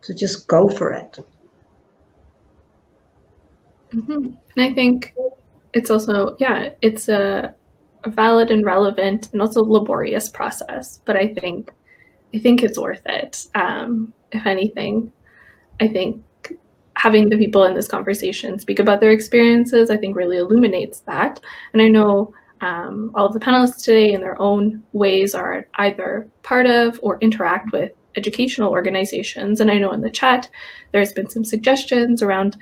[0.00, 1.18] So just go for it.
[3.92, 4.12] Mm-hmm.
[4.12, 5.14] And I think
[5.72, 7.54] it's also, yeah, it's a,
[8.06, 11.00] valid and relevant and also laborious process.
[11.04, 11.72] But I think,
[12.34, 13.46] I think it's worth it.
[13.54, 15.12] Um, if anything,
[15.80, 16.22] I think
[16.98, 21.38] having the people in this conversation speak about their experiences, I think really illuminates that.
[21.72, 26.28] And I know um, all of the panelists today, in their own ways, are either
[26.42, 29.60] part of or interact with educational organizations.
[29.60, 30.50] And I know in the chat,
[30.90, 32.56] there's been some suggestions around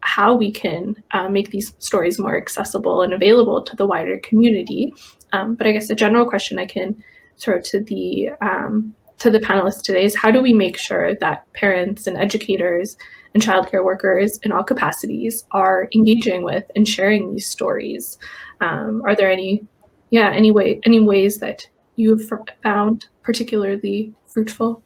[0.00, 4.94] how we can uh, make these stories more accessible and available to the wider community.
[5.34, 6.96] Um, but I guess the general question I can
[7.36, 11.52] throw to the um, to the panelists today is how do we make sure that
[11.52, 12.96] parents and educators
[13.34, 18.18] and childcare workers in all capacities are engaging with and sharing these stories?
[18.60, 19.66] Um, are there any,
[20.10, 21.66] yeah, any way, any ways that
[21.96, 22.30] you've
[22.62, 24.82] found particularly fruitful?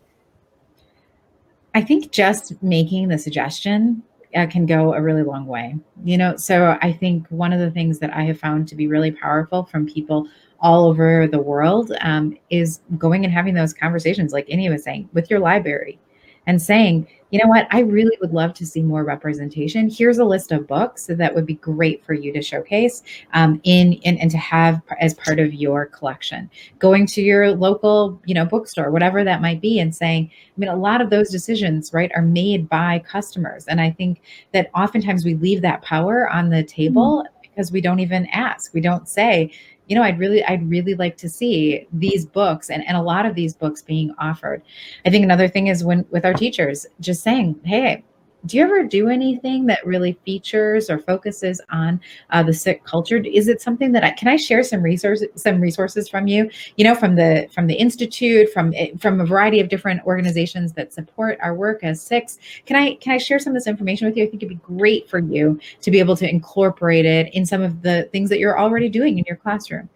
[1.74, 4.02] I think just making the suggestion
[4.34, 5.76] uh, can go a really long way.
[6.04, 8.86] You know, so I think one of the things that I have found to be
[8.86, 10.28] really powerful from people
[10.60, 15.08] all over the world um, is going and having those conversations, like Inni was saying,
[15.12, 15.98] with your library
[16.46, 19.90] and saying, you know what, I really would love to see more representation.
[19.90, 23.02] Here's a list of books that would be great for you to showcase
[23.34, 26.48] um, in, in and to have as part of your collection.
[26.78, 30.70] Going to your local, you know, bookstore, whatever that might be, and saying, I mean,
[30.70, 34.22] a lot of those decisions, right, are made by customers, and I think
[34.52, 37.24] that oftentimes we leave that power on the table.
[37.24, 37.32] Mm-hmm.
[37.42, 38.74] Because we don't even ask.
[38.74, 39.50] We don't say,
[39.86, 43.26] you know i'd really i'd really like to see these books and, and a lot
[43.26, 44.62] of these books being offered.
[45.04, 48.02] I think another thing is when with our teachers just saying hey
[48.46, 53.18] do you ever do anything that really features or focuses on uh, the Sikh culture?
[53.18, 56.50] Is it something that i can i share some resources some resources from you?
[56.76, 60.72] You know from the from the institute from eh, from a variety of different organizations
[60.74, 64.06] that support our work as Sikhs can i can i share some of this information
[64.06, 64.24] with you?
[64.24, 67.62] I think it'd be great for you to be able to incorporate it in some
[67.62, 69.88] of the things that you're already doing in your classroom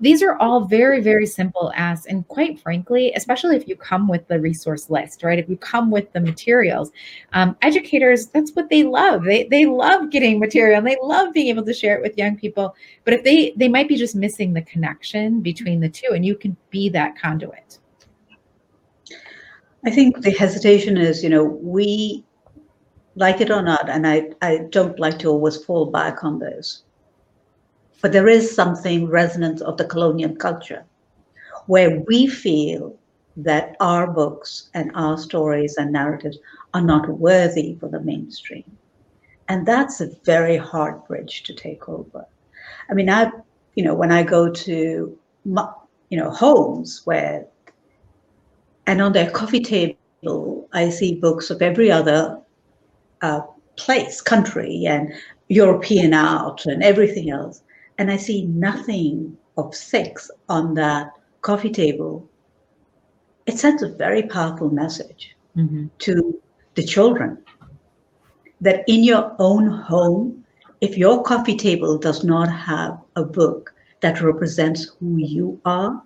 [0.00, 4.26] these are all very very simple asks and quite frankly especially if you come with
[4.28, 5.38] the resource list right?
[5.38, 6.90] If you come with the materials
[7.32, 9.24] um, educators that's what they love.
[9.24, 12.36] They, they love getting material and they love being able to share it with young
[12.36, 12.74] people.
[13.04, 16.36] But if they they might be just missing the connection between the two and you
[16.36, 17.78] can be that conduit.
[19.84, 22.24] I think the hesitation is you know we
[23.16, 26.84] like it or not and i i don't like to always fall back on this
[28.00, 30.84] but there is something resonant of the colonial culture
[31.66, 32.96] where we feel
[33.36, 36.38] that our books and our stories and narratives
[36.74, 38.64] are not worthy for the mainstream.
[39.48, 42.26] And that's a very hard bridge to take over.
[42.90, 43.30] I mean, I,
[43.74, 47.46] you know, when I go to, you know, homes where,
[48.86, 52.40] and on their coffee table, I see books of every other
[53.22, 53.40] uh,
[53.76, 55.12] place, country, and
[55.48, 57.62] European art and everything else
[57.98, 62.28] and I see nothing of Sikhs on that coffee table,
[63.46, 65.86] it sends a very powerful message mm-hmm.
[65.98, 66.40] to
[66.74, 67.38] the children
[68.60, 70.44] that in your own home,
[70.80, 76.02] if your coffee table does not have a book that represents who you are,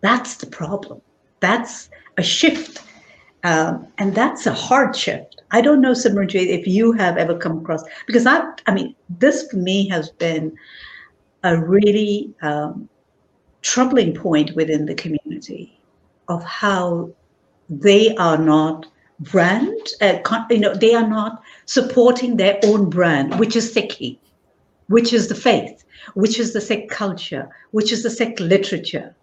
[0.00, 1.00] that's the problem.
[1.40, 2.82] That's a shift.
[3.44, 5.35] Um, and that's a hard shift.
[5.50, 8.94] I don't know, Simran Jeet, if you have ever come across because I, I mean,
[9.08, 10.56] this for me has been
[11.44, 12.88] a really um,
[13.62, 15.78] troubling point within the community
[16.28, 17.10] of how
[17.68, 18.86] they are not
[19.20, 20.18] brand, uh,
[20.50, 24.18] you know, they are not supporting their own brand, which is Sikhi,
[24.88, 25.84] which is the faith,
[26.14, 29.14] which is the Sikh culture, which is the Sikh literature.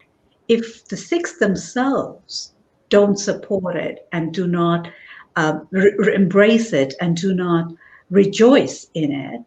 [0.47, 2.53] If the Sikhs themselves
[2.89, 4.89] don't support it and do not
[5.35, 7.71] uh, re- embrace it and do not
[8.09, 9.41] rejoice in it,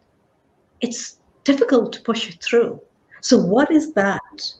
[0.81, 2.79] it's difficult to push it through.
[3.21, 4.51] So, what is that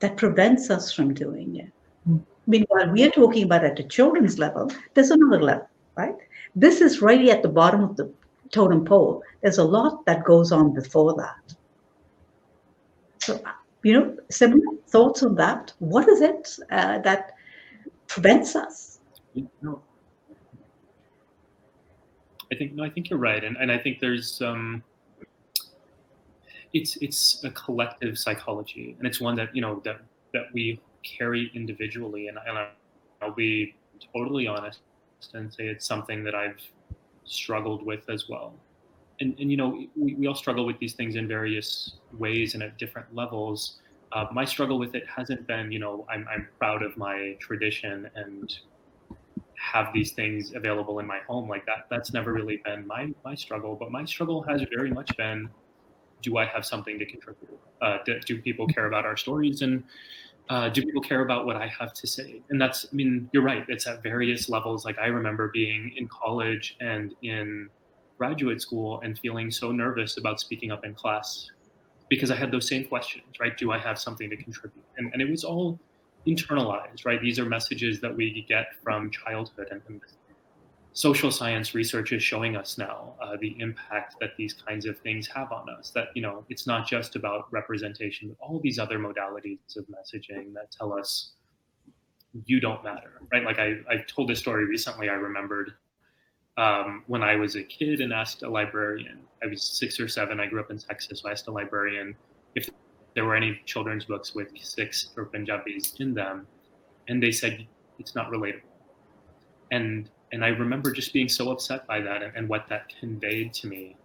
[0.00, 1.72] that prevents us from doing it?
[2.08, 2.20] Mm.
[2.20, 6.16] I mean, while we are talking about at the children's level, there's another level, right?
[6.56, 8.12] This is really at the bottom of the
[8.50, 9.22] totem pole.
[9.42, 11.54] There's a lot that goes on before that.
[13.18, 13.40] So,
[13.84, 15.72] you know, similar thoughts on that.
[15.78, 17.32] What is it uh, that
[18.08, 18.98] prevents us?
[19.34, 19.80] You know,
[22.52, 24.82] I think no, I think you're right, and and I think there's um,
[26.72, 30.00] it's it's a collective psychology, and it's one that you know that
[30.34, 32.58] that we carry individually, and and
[33.22, 33.74] I'll be
[34.14, 34.80] totally honest
[35.34, 36.60] and say it's something that I've
[37.24, 38.54] struggled with as well.
[39.20, 42.62] And, and you know, we, we all struggle with these things in various ways and
[42.62, 43.78] at different levels.
[44.10, 48.10] Uh, my struggle with it hasn't been, you know, I'm, I'm proud of my tradition
[48.16, 48.52] and
[49.62, 51.86] have these things available in my home like that.
[51.88, 55.48] That's never really been my, my struggle, but my struggle has very much been,
[56.20, 57.58] do I have something to contribute?
[57.80, 59.62] Uh, do, do people care about our stories?
[59.62, 59.84] And
[60.48, 62.42] uh, do people care about what I have to say?
[62.50, 63.64] And that's, I mean, you're right.
[63.68, 64.84] It's at various levels.
[64.84, 67.68] Like I remember being in college and in
[68.18, 71.50] graduate school and feeling so nervous about speaking up in class
[72.08, 73.56] because I had those same questions, right?
[73.56, 74.84] Do I have something to contribute?
[74.96, 75.78] And, and it was all
[76.26, 77.20] internalized, right?
[77.20, 80.00] These are messages that we get from childhood and, and
[80.92, 85.26] social science research is showing us now uh, the impact that these kinds of things
[85.26, 88.98] have on us that you know it's not just about representation but all these other
[88.98, 91.32] modalities of messaging that tell us
[92.44, 93.44] you don't matter right?
[93.44, 95.72] Like i, I told this story recently i remembered
[96.58, 99.20] um, when i was a kid and asked a librarian.
[99.42, 102.14] I was six or seven i grew up in texas so i asked a librarian
[103.14, 106.46] there were any children's books with Sikhs or punjabis in them
[107.08, 107.66] and they said
[107.98, 108.62] it's not relatable.
[109.70, 113.52] And and I remember just being so upset by that and, and what that conveyed
[113.54, 113.96] to me.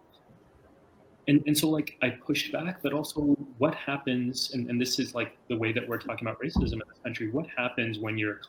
[1.30, 3.22] And, and so like I pushed back, but also
[3.58, 6.84] what happens, and, and this is like the way that we're talking about racism in
[6.90, 8.42] this country, what happens when you're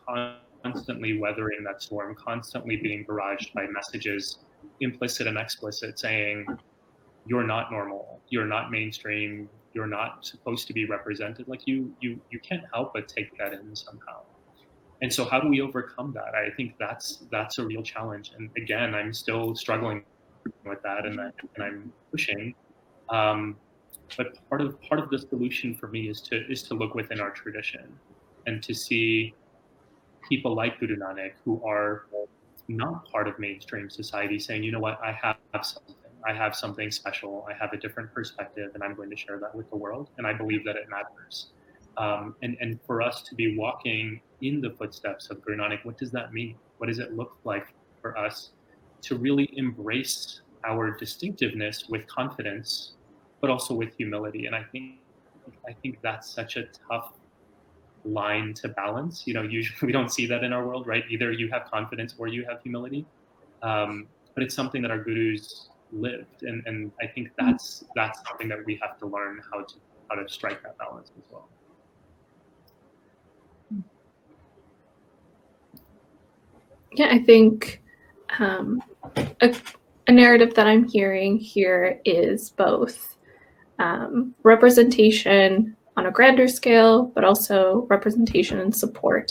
[0.64, 4.38] constantly weathering that storm, constantly being barraged by messages,
[4.80, 6.46] implicit and explicit, saying,
[7.26, 11.48] you're not normal, you're not mainstream, you're not supposed to be represented.
[11.48, 14.22] Like you you you can't help but take that in somehow
[15.00, 18.50] and so how do we overcome that i think that's that's a real challenge and
[18.56, 20.02] again i'm still struggling
[20.64, 22.54] with that and, I, and i'm pushing
[23.10, 23.56] um,
[24.16, 27.20] but part of part of the solution for me is to is to look within
[27.20, 27.98] our tradition
[28.46, 29.34] and to see
[30.28, 32.06] people like Guru Nanak who are
[32.68, 35.94] not part of mainstream society saying, you know what, I have something.
[36.26, 37.46] I have something special.
[37.48, 40.10] I have a different perspective, and I'm going to share that with the world.
[40.18, 41.48] And I believe that it matters.
[41.96, 45.98] Um, and, and for us to be walking in the footsteps of Guru Nanak, what
[45.98, 46.56] does that mean?
[46.78, 48.50] What does it look like for us
[49.02, 52.92] to really embrace our distinctiveness with confidence,
[53.40, 54.46] but also with humility?
[54.46, 54.96] And I think
[55.66, 57.14] I think that's such a tough
[58.04, 59.24] line to balance.
[59.26, 61.04] You know, usually we don't see that in our world, right?
[61.10, 63.06] Either you have confidence or you have humility.
[63.62, 68.48] Um, but it's something that our gurus lived, and, and I think that's that's something
[68.48, 69.74] that we have to learn how to
[70.08, 71.48] how to strike that balance as well.
[76.92, 77.82] Yeah, I think
[78.38, 78.82] um,
[79.40, 79.54] a,
[80.08, 83.16] a, narrative that I'm hearing here is both
[83.78, 89.30] um, representation on a grander scale, but also representation and support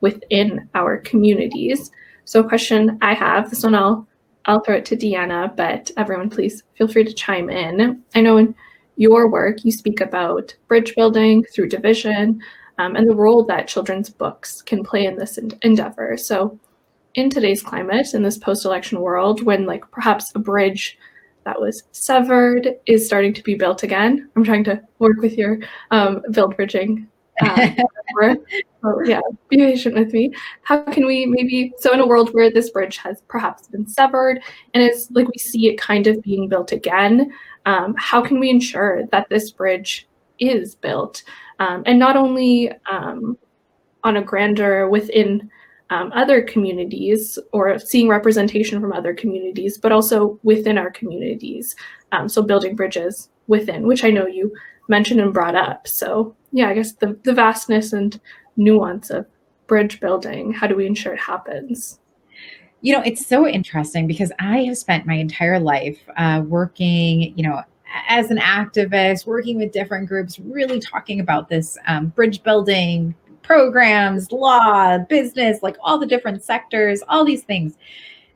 [0.00, 1.90] within our communities.
[2.24, 4.06] So, a question I have this one I'll
[4.46, 8.02] I'll throw it to Deanna, but everyone please feel free to chime in.
[8.14, 8.54] I know in
[8.96, 12.40] your work you speak about bridge building through division
[12.78, 16.16] um, and the role that children's books can play in this endeavor.
[16.16, 16.58] So,
[17.14, 20.96] in today's climate, in this post election world, when like perhaps a bridge
[21.44, 24.30] that was severed is starting to be built again.
[24.36, 25.58] I'm trying to work with your
[25.90, 27.08] um, build bridging.
[27.40, 27.76] Um,
[28.82, 30.32] so yeah, be patient with me.
[30.62, 34.40] How can we maybe, so in a world where this bridge has perhaps been severed
[34.74, 37.32] and it's like we see it kind of being built again,
[37.66, 40.08] um, how can we ensure that this bridge
[40.38, 41.22] is built?
[41.58, 43.36] Um, and not only um,
[44.04, 45.50] on a grander within
[45.90, 51.74] um, other communities or seeing representation from other communities, but also within our communities.
[52.12, 54.52] Um, so building bridges within, which I know you
[54.88, 55.86] mentioned and brought up.
[55.88, 58.20] So yeah, I guess the, the vastness and
[58.56, 59.26] nuance of
[59.66, 62.00] bridge building, how do we ensure it happens?
[62.82, 67.44] You know, it's so interesting because I have spent my entire life uh, working, you
[67.44, 67.62] know,
[68.08, 74.32] as an activist, working with different groups, really talking about this um, bridge building, programs,
[74.32, 77.76] law, business, like all the different sectors, all these things.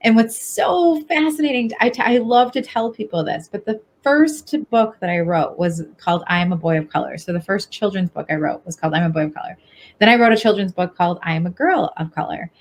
[0.03, 4.55] And what's so fascinating, I, t- I love to tell people this, but the first
[4.71, 7.19] book that I wrote was called I Am a Boy of Color.
[7.19, 9.57] So the first children's book I wrote was called I'm a Boy of Color.
[9.99, 12.53] Then I wrote a children's book called I Am a Girl of Color.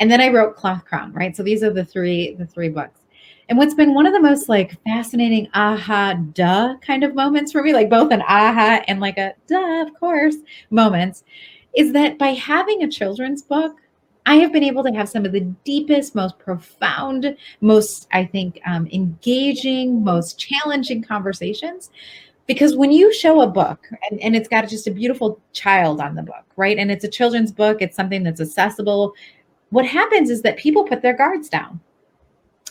[0.00, 1.36] And then I wrote Cloth Crown, right?
[1.36, 3.00] So these are the three the three books.
[3.48, 7.62] And what's been one of the most like fascinating aha duh kind of moments for
[7.62, 10.36] me, like both an aha and like a duh, of course
[10.70, 11.24] moments,
[11.76, 13.81] is that by having a children's book,
[14.24, 18.60] I have been able to have some of the deepest, most profound, most, I think,
[18.66, 21.90] um, engaging, most challenging conversations.
[22.46, 26.14] Because when you show a book and, and it's got just a beautiful child on
[26.14, 26.78] the book, right?
[26.78, 29.14] And it's a children's book, it's something that's accessible.
[29.70, 31.80] What happens is that people put their guards down.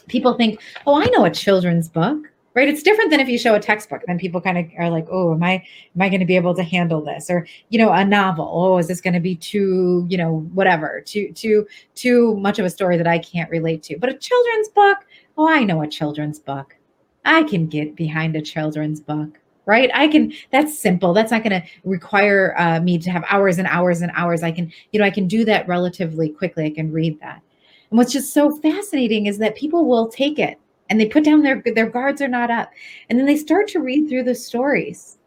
[0.07, 2.67] People think, oh, I know a children's book right?
[2.67, 5.33] It's different than if you show a textbook then people kind of are like oh
[5.33, 7.29] am i am i going to be able to handle this?
[7.29, 11.01] Or you know a novel oh is this going to be too you know whatever
[11.05, 13.97] too too too much of a story that i can't relate to.
[13.97, 14.97] But a children's book
[15.37, 16.75] oh i know a children's book.
[17.23, 19.91] I can get behind a children's book right?
[19.93, 21.13] I can that's simple.
[21.13, 24.43] That's not going to require uh, me to have hours and hours and hours.
[24.43, 26.65] I can you know i can do that relatively quickly.
[26.65, 27.41] I can read that.
[27.89, 30.59] And what's just so fascinating is that people will take it
[30.91, 32.71] and they put down their their guards are not up.
[33.09, 35.17] And then they start to read through the stories.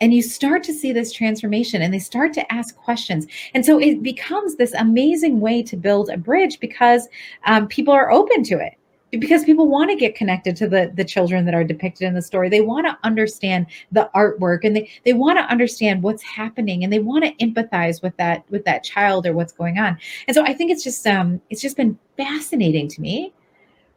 [0.00, 3.26] And you start to see this transformation and they start to ask questions.
[3.54, 7.08] And so it becomes this amazing way to build a bridge because
[7.46, 8.74] um, people are open to it.
[9.10, 12.20] Because people want to get connected to the the children that are depicted in the
[12.20, 12.50] story.
[12.50, 16.92] They want to understand the artwork and they they want to understand what's happening and
[16.92, 19.96] they want to empathize with that with that child or what's going on.
[20.26, 23.32] And so i think it's just um it's just been fascinating to me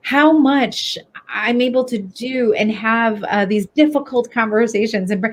[0.02, 0.98] how much
[1.30, 5.26] I'm able to do and have uh, these difficult conversations and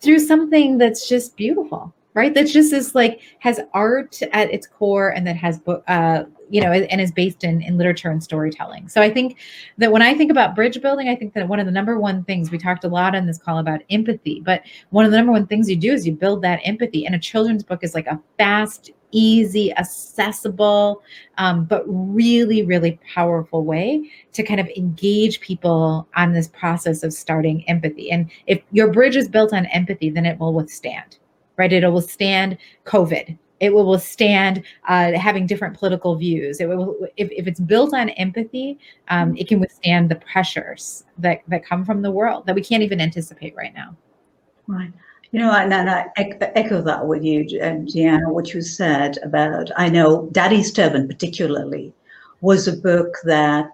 [0.00, 2.34] through something that's just beautiful, right?
[2.34, 6.60] That's just is like has art at its core and that has book, uh, you
[6.60, 8.88] know, and is based in in literature and storytelling.
[8.88, 9.38] So I think
[9.78, 12.24] that when I think about bridge building, I think that one of the number one
[12.24, 15.32] things we talked a lot on this call about empathy, but one of the number
[15.32, 17.06] one things you do is you build that empathy.
[17.06, 21.02] And a children's book is like a fast, easy, accessible,
[21.38, 27.12] um, but really, really powerful way to kind of engage people on this process of
[27.12, 28.10] starting empathy.
[28.10, 31.18] And if your bridge is built on empathy, then it will withstand,
[31.56, 31.72] right?
[31.72, 33.38] It'll withstand COVID.
[33.58, 36.60] It will withstand uh, having different political views.
[36.60, 38.78] It will, if, if it's built on empathy,
[39.08, 42.82] um, it can withstand the pressures that, that come from the world that we can't
[42.82, 43.96] even anticipate right now.
[44.66, 44.92] Right.
[45.32, 49.88] You know, and, and I echo that with you, Deanna, what you said about, I
[49.88, 51.92] know Daddy's Turban particularly
[52.40, 53.70] was a book that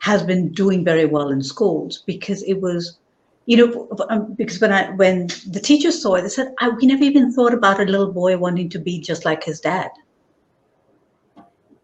[0.00, 2.98] has been doing very well in schools because it was,
[3.46, 6.86] you know, um, because when I when the teachers saw it, they said, I, we
[6.86, 9.90] never even thought about a little boy wanting to be just like his dad.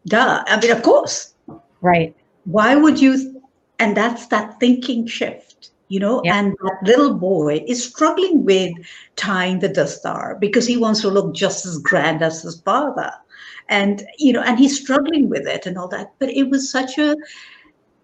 [0.06, 0.44] Duh.
[0.46, 1.34] I mean, of course.
[1.80, 2.14] Right.
[2.44, 3.40] Why would you?
[3.78, 6.38] And that's that thinking shift you know, yeah.
[6.38, 8.72] and that little boy is struggling with
[9.16, 13.12] tying the dastar because he wants to look just as grand as his father.
[13.68, 16.12] And, you know, and he's struggling with it and all that.
[16.20, 17.16] But it was such a,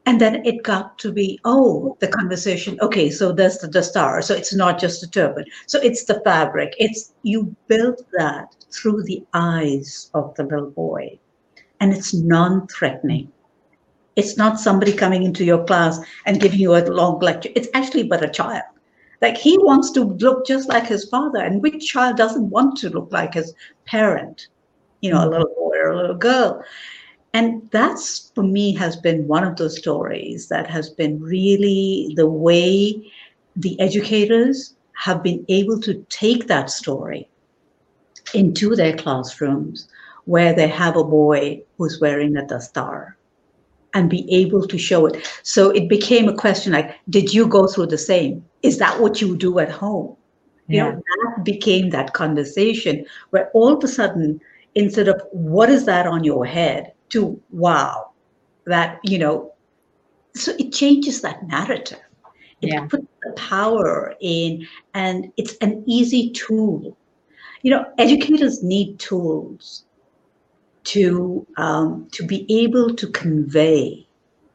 [0.05, 4.23] and then it got to be, oh, the conversation, okay, so there's the dastar.
[4.23, 5.45] So it's not just a turban.
[5.67, 6.75] So it's the fabric.
[6.79, 11.21] It's, you build that through the eyes of the little boy.
[11.79, 13.31] And it's non threatening
[14.17, 17.51] it's not somebody coming into your class and giving you a long lecture.
[17.55, 18.65] It's actually but a child.
[19.21, 21.39] Like he wants to look just like his father.
[21.39, 24.49] And which child doesn't want to look like his parent?
[25.03, 26.65] You know, a little boy or a little girl.
[27.35, 32.27] And that's for me has been one of those stories that has been really the
[32.27, 33.13] way
[33.57, 37.29] the educators have been able to take that story
[38.33, 39.89] into their classrooms
[40.25, 43.15] where they have a boy who's wearing a dastar
[43.97, 45.27] and be able to show it.
[45.43, 48.45] So it became a question like, did you go through the same?
[48.63, 50.15] Is that what you do at home?
[50.69, 50.75] Yeah.
[50.75, 54.39] You know, that became that conversation where all of a sudden,
[54.75, 58.11] instead of what is that on your head, to wow,
[58.67, 59.55] that, you know,
[60.35, 62.01] so it changes that narrative.
[62.61, 62.87] It yeah.
[62.87, 66.95] puts the power in, and it's an easy tool.
[67.63, 69.86] You know, educators need tools
[70.87, 74.07] to um, to be able to convey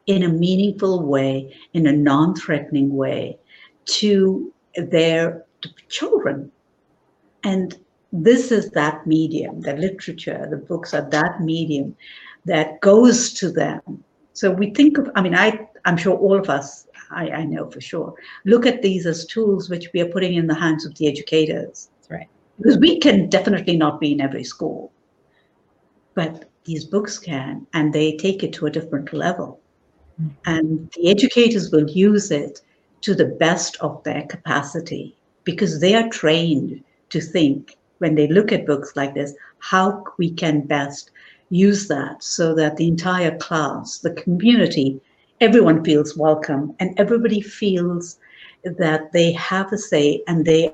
[0.06, 3.38] in a meaningful way, in a non-threatening way,
[3.84, 5.44] to their
[5.88, 6.50] children.
[7.44, 7.78] And
[8.12, 11.94] this is that medium, the literature, the books are that medium
[12.46, 14.02] that goes to them.
[14.32, 17.70] So we think of, I mean, I, I'm sure all of us, I, I know
[17.70, 18.14] for sure,
[18.44, 21.90] look at these as tools which we are putting in the hands of the educators.
[21.96, 22.28] That's right.
[22.56, 24.92] Because we can definitely not be in every school
[26.14, 29.60] but these books can, and they take it to a different level.
[30.20, 30.28] Mm-hmm.
[30.46, 32.60] And the educators will use it
[33.02, 38.52] to the best of their capacity because they are trained to think when they look
[38.52, 41.10] at books like this how we can best
[41.50, 45.00] use that so that the entire class, the community,
[45.40, 48.18] everyone feels welcome and everybody feels
[48.64, 50.72] that they have a say and they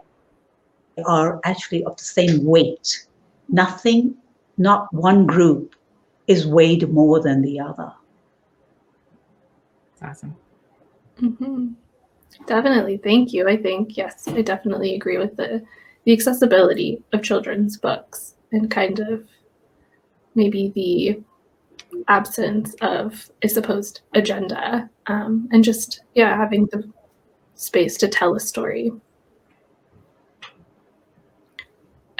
[1.06, 3.06] are actually of the same weight.
[3.48, 4.14] Nothing
[4.58, 5.74] not one group
[6.26, 7.92] is weighed more than the other.
[10.00, 10.36] That's awesome.
[11.20, 11.68] Mm-hmm.
[12.46, 12.98] Definitely.
[12.98, 13.48] Thank you.
[13.48, 15.64] I think, yes, I definitely agree with the,
[16.04, 19.26] the accessibility of children's books and kind of
[20.34, 21.22] maybe the
[22.06, 26.88] absence of a supposed agenda um, and just, yeah, having the
[27.54, 28.92] space to tell a story.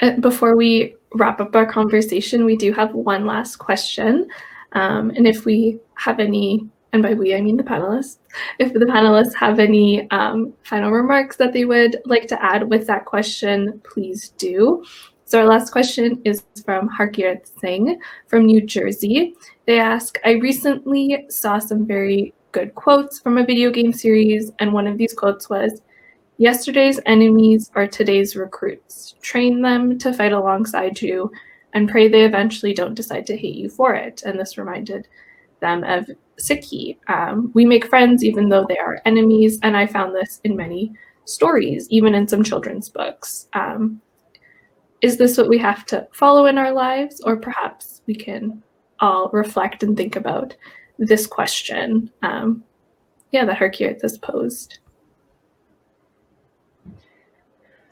[0.01, 4.27] Uh, before we wrap up our conversation, we do have one last question.
[4.73, 8.17] Um, and if we have any, and by we I mean the panelists,
[8.59, 12.85] if the panelists have any um, final remarks that they would like to add with
[12.87, 14.83] that question, please do.
[15.25, 19.35] So our last question is from Harkirat Singh from New Jersey.
[19.67, 24.73] They ask, I recently saw some very good quotes from a video game series, and
[24.73, 25.81] one of these quotes was,
[26.39, 29.13] Yesterday's enemies are today's recruits.
[29.21, 31.29] Train them to fight alongside you
[31.73, 34.23] and pray they eventually don't decide to hate you for it.
[34.25, 35.09] And this reminded
[35.59, 36.09] them of
[36.39, 36.97] Sikhi.
[37.09, 39.59] Um, we make friends even though they are enemies.
[39.63, 40.93] And I found this in many
[41.25, 43.49] stories, even in some children's books.
[43.51, 44.01] Um,
[45.01, 47.19] is this what we have to follow in our lives?
[47.19, 48.63] Or perhaps we can
[49.01, 50.55] all reflect and think about
[50.99, 52.09] this question.
[52.21, 52.63] Um,
[53.33, 54.79] yeah, that has posed.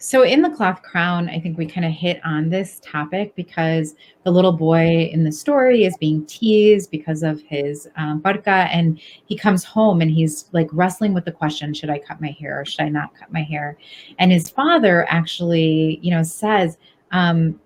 [0.08, 3.94] So in the cloth crown, I think we kind of hit on this topic because
[4.24, 9.02] the little boy in the story is being teased because of his um, patka, and
[9.26, 12.62] he comes home and he's like wrestling with the question: Should I cut my hair
[12.62, 13.78] or should I not cut my hair?
[14.18, 16.78] And his father actually, you know, says.
[17.12, 17.60] Um,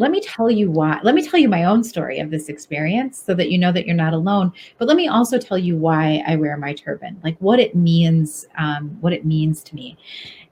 [0.00, 0.98] let me tell you why.
[1.02, 3.86] Let me tell you my own story of this experience so that you know that
[3.86, 4.52] you're not alone.
[4.78, 8.46] But let me also tell you why I wear my turban, like what it means,
[8.58, 9.96] um, what it means to me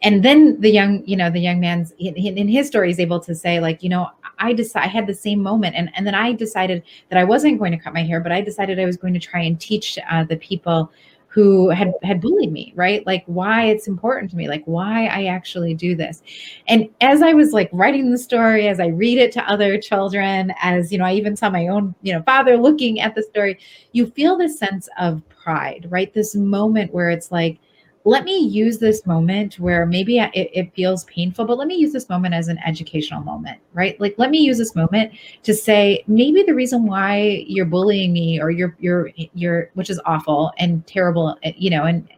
[0.03, 3.35] and then the young you know the young man's in, his story is able to
[3.35, 4.09] say like you know
[4.39, 7.59] i decided i had the same moment and and then i decided that i wasn't
[7.59, 9.99] going to cut my hair but i decided i was going to try and teach
[10.11, 10.91] uh, the people
[11.29, 13.07] who had had bullied me right?
[13.07, 16.23] Like why it's important to me like why i actually do this.
[16.67, 20.53] And as i was like writing the story as i read it to other children
[20.61, 23.59] as you know i even saw my own you know father looking at the story
[23.93, 26.13] you feel this sense of pride right?
[26.13, 27.59] This moment where it's like
[28.05, 31.93] let me use this moment where maybe it, it, feels painful, but let me use
[31.93, 34.01] this moment as an educational moment, right?
[34.01, 35.13] Like, let me use this moment
[35.43, 40.01] to say maybe the reason why you're bullying me or you're you're you're which is
[40.07, 41.85] awful and terrible, eh, you know.
[41.85, 42.09] And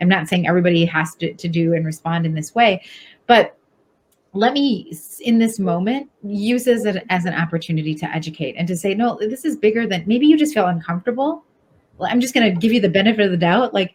[0.00, 2.82] I'm not saying everybody has to, to do and respond in this way,
[3.26, 3.56] but
[4.32, 8.76] let me in this moment use it as, as an opportunity to educate and to
[8.76, 11.42] say no this is bigger than maybe you just feel uncomfortable
[12.02, 13.94] i'm just going to give you the benefit of the doubt like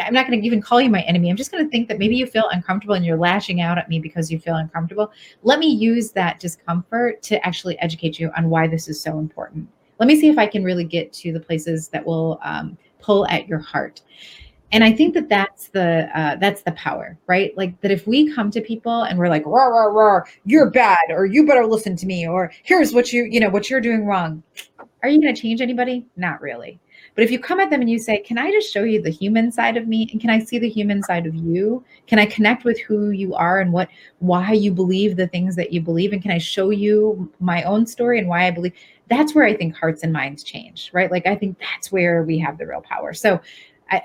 [0.00, 1.30] I'm not going to even call you my enemy.
[1.30, 3.88] I'm just going to think that maybe you feel uncomfortable and you're lashing out at
[3.88, 5.12] me because you feel uncomfortable.
[5.42, 9.68] Let me use that discomfort to actually educate you on why this is so important.
[9.98, 13.26] Let me see if I can really get to the places that will um, pull
[13.28, 14.02] at your heart.
[14.72, 17.56] And I think that that's the uh, that's the power, right?
[17.56, 21.10] Like that if we come to people and we're like, "Rah rah rah, you're bad,"
[21.10, 24.06] or "You better listen to me," or "Here's what you you know what you're doing
[24.06, 24.44] wrong,"
[25.02, 26.06] are you going to change anybody?
[26.16, 26.78] Not really.
[27.14, 29.10] But if you come at them and you say, Can I just show you the
[29.10, 30.08] human side of me?
[30.12, 31.84] And can I see the human side of you?
[32.06, 33.88] Can I connect with who you are and what
[34.18, 36.12] why you believe the things that you believe?
[36.12, 38.72] And can I show you my own story and why I believe?
[39.08, 41.10] That's where I think hearts and minds change, right?
[41.10, 43.12] Like I think that's where we have the real power.
[43.12, 43.40] So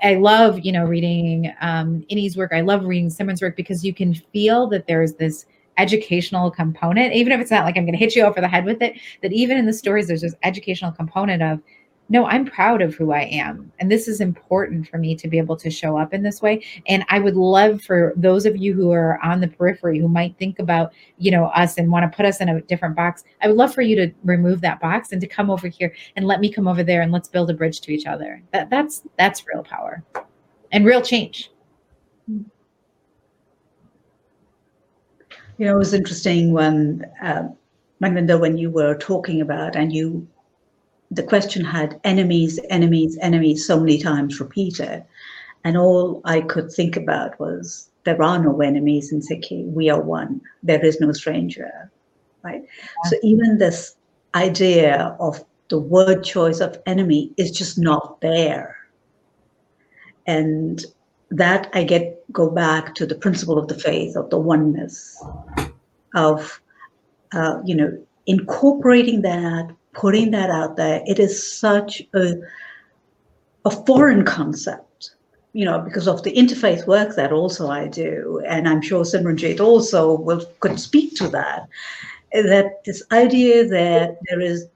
[0.02, 2.52] I, love, you know, reading um Inni's work.
[2.52, 5.46] I love reading Simran's work because you can feel that there's this
[5.78, 8.64] educational component, even if it's not like I'm going to hit you over the head
[8.64, 11.60] with it, that even in the stories, there's this educational component of
[12.08, 13.72] no, I'm proud of who I am.
[13.80, 16.64] And this is important for me to be able to show up in this way.
[16.86, 20.38] And I would love for those of you who are on the periphery who might
[20.38, 23.24] think about, you know, us and want to put us in a different box.
[23.42, 26.26] I would love for you to remove that box and to come over here and
[26.26, 28.40] let me come over there and let's build a bridge to each other.
[28.52, 30.04] That that's that's real power
[30.70, 31.50] and real change.
[35.58, 37.48] You know, it was interesting when uh,
[38.00, 40.28] Maglinda, when you were talking about and you
[41.10, 45.04] the question had enemies, enemies, enemies so many times repeated.
[45.64, 49.66] And all I could think about was there are no enemies in Sikhi.
[49.66, 50.40] We are one.
[50.62, 51.90] There is no stranger.
[52.42, 52.62] Right.
[52.64, 53.10] Yeah.
[53.10, 53.96] So even this
[54.34, 58.76] idea of the word choice of enemy is just not there.
[60.26, 60.84] And
[61.30, 65.20] that I get go back to the principle of the faith of the oneness
[66.14, 66.60] of
[67.32, 72.34] uh, you know incorporating that putting that out there, it is such a,
[73.64, 75.12] a foreign concept,
[75.54, 79.38] you know, because of the interfaith work that also I do, and I'm sure Simran
[79.38, 81.68] Jeet also will could speak to that,
[82.32, 84.66] that this idea that there is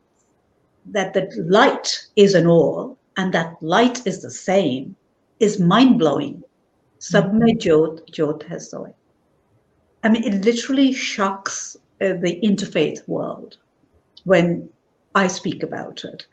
[0.86, 4.96] that the light is an all and that light is the same
[5.38, 6.42] is mind blowing.
[7.00, 8.94] Jot hai soi.
[10.02, 13.58] I mean, it literally shocks uh, the interfaith world
[14.24, 14.68] when
[15.14, 16.26] I speak about it.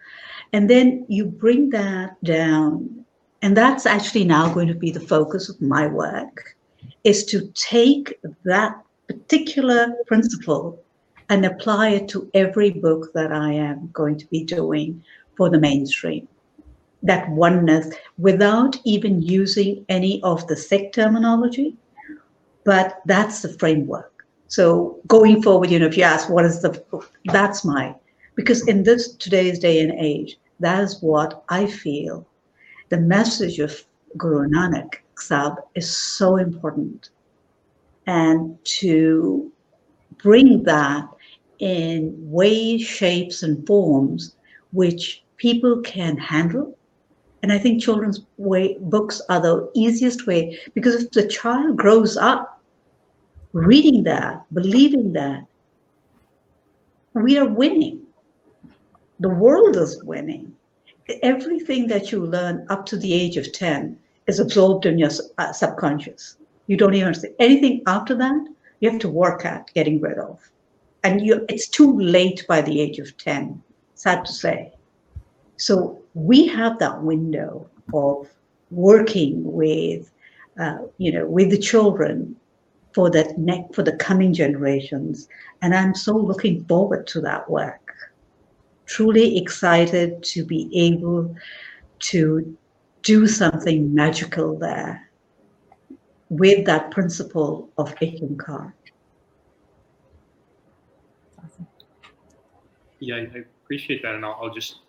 [0.53, 3.05] And then you bring that down,
[3.41, 6.55] and that's actually now going to be the focus of my work,
[7.03, 10.81] is to take that particular principle
[11.29, 15.03] and apply it to every book that I am going to be doing
[15.35, 16.27] for the mainstream.
[17.03, 21.75] That oneness without even using any of the Sikh terminology,
[22.63, 24.25] but that's the framework.
[24.47, 26.81] So going forward, you know, if you ask what is the,
[27.25, 27.93] that's my,
[28.37, 32.25] because in this today's day and age, that is what I feel.
[32.89, 33.83] The message of
[34.15, 37.09] Guru Nanak Sahib is so important.
[38.05, 39.51] And to
[40.23, 41.09] bring that
[41.59, 44.35] in ways, shapes, and forms
[44.71, 46.77] which people can handle.
[47.41, 52.17] And I think children's way books are the easiest way because if the child grows
[52.17, 52.61] up
[53.53, 55.43] reading that, believing that,
[57.13, 58.06] we are winning.
[59.19, 60.55] The world is winning.
[61.23, 65.53] Everything that you learn up to the age of 10 is absorbed in your uh,
[65.53, 66.37] subconscious.
[66.67, 68.47] You don't even anything after that.
[68.79, 70.39] You have to work at getting rid of
[71.07, 73.61] and you, it's too late by the age of 10,
[73.95, 74.73] sad to say.
[75.55, 78.27] So we have that window of
[78.71, 80.11] working with,
[80.59, 82.35] uh, you know, with the children
[82.93, 85.29] for that next, for the coming generations.
[85.61, 87.86] And I'm so looking forward to that work.
[88.87, 91.35] Truly excited to be able
[91.99, 92.57] to
[93.03, 95.09] do something magical there
[96.29, 98.73] with that principle of Ikankar.
[102.99, 104.79] Yeah, I appreciate that, and I'll, I'll just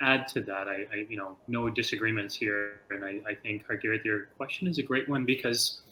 [0.00, 0.68] add to that.
[0.68, 4.78] I, I, you know, no disagreements here, and I, I think Harkirat, your question is
[4.78, 5.82] a great one because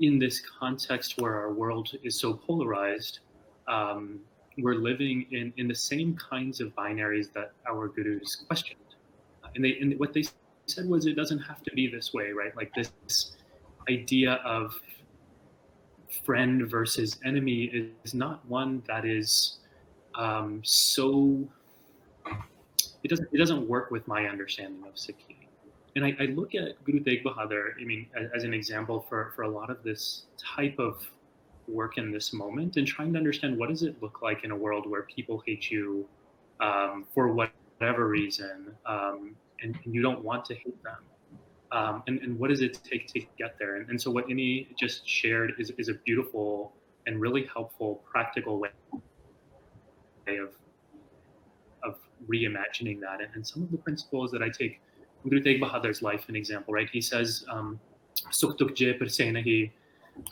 [0.00, 3.20] in this context where our world is so polarized,
[3.68, 4.20] um,
[4.58, 8.80] we're living in, in the same kinds of binaries that our gurus questioned.
[9.54, 10.24] And they and what they
[10.66, 12.54] said was it doesn't have to be this way, right?
[12.56, 13.36] Like this
[13.88, 14.74] idea of
[16.24, 19.58] friend versus enemy is not one that is
[20.14, 21.46] um, so
[23.04, 25.36] it doesn't it doesn't work with my understanding of Sikhi.
[25.94, 29.32] And I, I look at Guru Tegh Bahadur, I mean, as, as, an example for,
[29.34, 31.02] for a lot of this type of
[31.68, 34.56] work in this moment and trying to understand what does it look like in a
[34.56, 36.06] world where people hate you
[36.60, 40.96] um, for whatever reason um, and, and, you don't want to hate them.
[41.72, 43.76] Um, and, and what does it take to get there?
[43.76, 46.72] And, and so what Inni just shared is, is a beautiful
[47.06, 48.70] and really helpful practical way
[50.28, 50.50] of
[51.84, 51.96] of
[52.28, 53.20] reimagining that.
[53.20, 54.80] And, and some of the principles that I take
[55.22, 56.88] Guru Tegh Bahadur's life, an example, right?
[56.90, 57.44] He says,
[58.32, 58.56] Sukh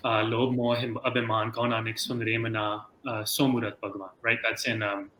[0.04, 2.84] nahi, lob moh abhiman kaunanik sunremana
[3.24, 4.38] somurat bhagwan, right?
[4.42, 5.10] That's in um,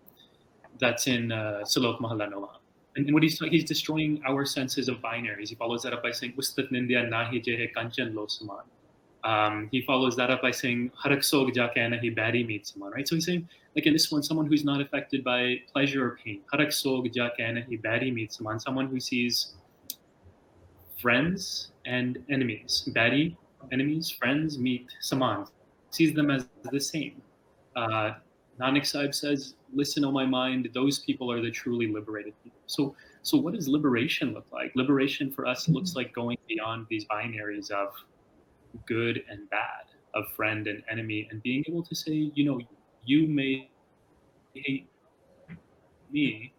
[0.79, 2.49] that's in uh, Salok Mahalla Nova.
[2.97, 5.49] And, and what he's he's destroying our senses of binaries.
[5.49, 8.65] He follows that up by saying, Ustat Nindya nahi je kanchan lo saman.
[9.25, 13.09] Um, he follows that up by saying, Harak Haraksog jakana he bari meet someone, right?
[13.09, 16.43] So he's saying, like in this one, someone who's not affected by pleasure or pain.
[16.53, 19.55] Harak Haraksog jakana he bari meet someone, someone who sees
[21.01, 22.89] friends and enemies.
[22.95, 23.37] Bari,
[23.73, 25.47] enemies, friends, meet saman,
[25.91, 27.21] sees them as the same.
[27.77, 28.13] Uh,
[28.61, 32.61] Nanak Sahib says, listen, oh my mind, those people are the truly liberated people.
[32.67, 34.73] So, so what does liberation look like?
[34.75, 35.99] Liberation for us looks mm-hmm.
[35.99, 37.93] like going beyond these binaries of
[38.87, 42.61] good and bad, of friend and enemy, and being able to say, you know,
[43.05, 43.69] you may
[44.55, 44.89] hate
[46.11, 46.53] me,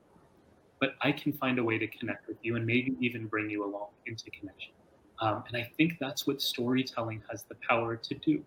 [0.80, 3.64] but I can find a way to connect with you and maybe even bring you
[3.64, 4.75] along into connection.
[5.20, 8.44] Um, and I think that's what storytelling has the power to do,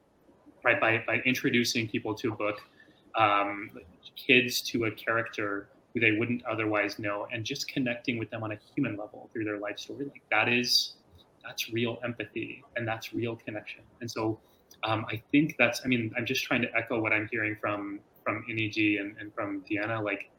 [0.64, 0.80] right?
[0.80, 2.60] By, by introducing people to a book,
[3.16, 3.70] um,
[4.16, 8.52] kids to a character who they wouldn't otherwise know, and just connecting with them on
[8.52, 10.04] a human level through their life story.
[10.04, 10.94] Like that is
[11.44, 13.80] that's real empathy and that's real connection.
[14.00, 14.38] And so
[14.84, 18.00] um, I think that's, I mean, I'm just trying to echo what I'm hearing from
[18.22, 20.04] from Inniji and, and from Deanna.
[20.04, 20.30] Like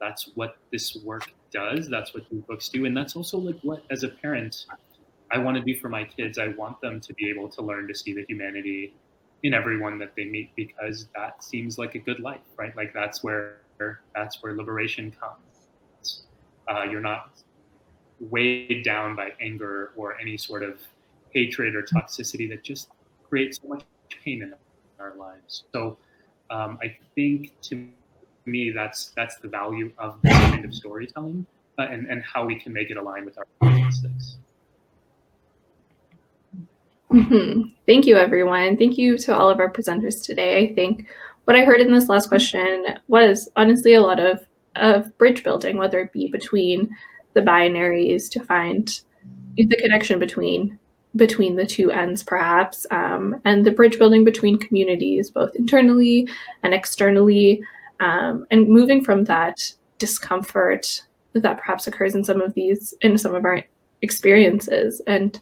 [0.00, 1.88] that's what this work does.
[1.88, 2.86] That's what these books do.
[2.86, 4.66] And that's also like what, as a parent,
[5.30, 6.38] I want to do for my kids.
[6.38, 8.94] I want them to be able to learn to see the humanity
[9.42, 12.76] in everyone that they meet because that seems like a good life, right?
[12.76, 13.60] Like that's where
[14.14, 16.24] that's where liberation comes.
[16.68, 17.30] Uh, you're not
[18.18, 20.80] weighed down by anger or any sort of
[21.30, 22.88] hatred or toxicity that just
[23.28, 23.82] creates so much
[24.24, 24.54] pain in
[24.98, 25.64] our lives.
[25.72, 25.98] So
[26.50, 27.86] um, I think to
[28.46, 31.46] me, that's that's the value of this kind of storytelling
[31.78, 34.35] uh, and, and how we can make it align with our statistics.
[37.86, 38.76] Thank you, everyone.
[38.76, 40.58] Thank you to all of our presenters today.
[40.58, 41.06] I think
[41.44, 45.76] what I heard in this last question was honestly a lot of, of bridge building,
[45.76, 46.90] whether it be between
[47.34, 49.00] the binaries to find
[49.56, 50.78] the connection between
[51.14, 56.28] between the two ends perhaps um, and the bridge building between communities both internally
[56.62, 57.62] and externally
[58.00, 61.02] um, and moving from that discomfort
[61.32, 63.62] that perhaps occurs in some of these in some of our
[64.02, 65.40] experiences and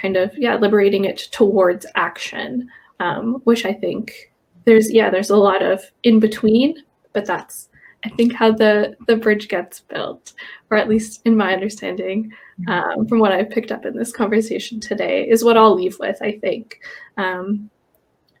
[0.00, 2.68] kind of yeah liberating it towards action
[3.00, 4.32] um, which i think
[4.64, 6.76] there's yeah there's a lot of in between
[7.12, 7.68] but that's
[8.04, 10.32] i think how the the bridge gets built
[10.70, 12.30] or at least in my understanding
[12.68, 16.20] um, from what i've picked up in this conversation today is what i'll leave with
[16.22, 16.80] i think
[17.16, 17.70] um,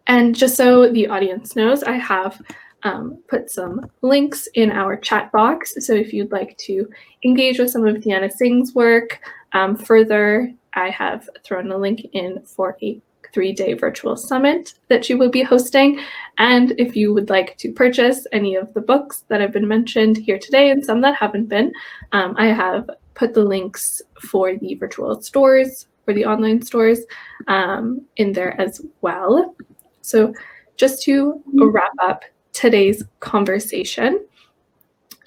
[0.06, 2.40] and just so the audience knows i have
[2.82, 5.74] um, put some links in our chat box.
[5.84, 6.88] So if you'd like to
[7.24, 9.20] engage with some of Deanna Singh's work
[9.52, 13.00] um, further, I have thrown a link in for a
[13.32, 16.00] three day virtual summit that she will be hosting.
[16.38, 20.16] And if you would like to purchase any of the books that have been mentioned
[20.16, 21.72] here today and some that haven't been,
[22.12, 27.00] um, I have put the links for the virtual stores, for the online stores
[27.48, 29.54] um, in there as well.
[30.02, 30.32] So
[30.76, 34.24] just to wrap up today's conversation,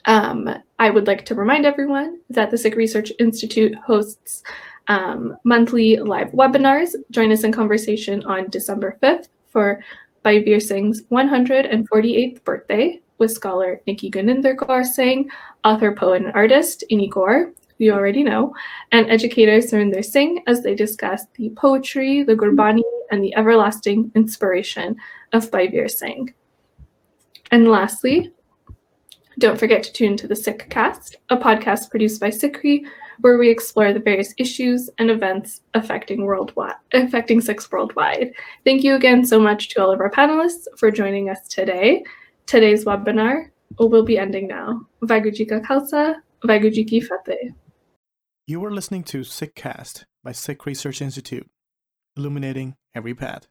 [0.05, 0.49] um,
[0.79, 4.43] I would like to remind everyone that the Sikh Research Institute hosts
[4.87, 6.95] um, monthly live webinars.
[7.11, 9.83] Join us in conversation on December 5th for
[10.23, 15.29] Bhai Vir Singh's 148th birthday with scholar Nikky-Guninder Kaur Singh,
[15.63, 18.53] author, poet, and artist Inni Kaur, who you already know,
[18.91, 22.81] and educator Surinder Singh as they discuss the poetry, the Gurbani,
[23.11, 24.95] and the everlasting inspiration
[25.31, 26.33] of Bhai Vir Singh.
[27.51, 28.31] And lastly,
[29.39, 32.85] don't forget to tune to the SikhCast, a podcast produced by SikhRI,
[33.19, 38.33] where we explore the various issues and events affecting worldwide, affecting Sikhs worldwide.
[38.65, 42.03] Thank you again so much to all of our panelists for joining us today.
[42.45, 43.49] Today's webinar
[43.79, 44.81] will be ending now.
[45.03, 47.53] Vaiguji ka khalsa, Vaiguji ki fateh.
[48.45, 51.49] You were listening to SikhCast by Sikh Research Institute,
[52.17, 53.47] illuminating every path.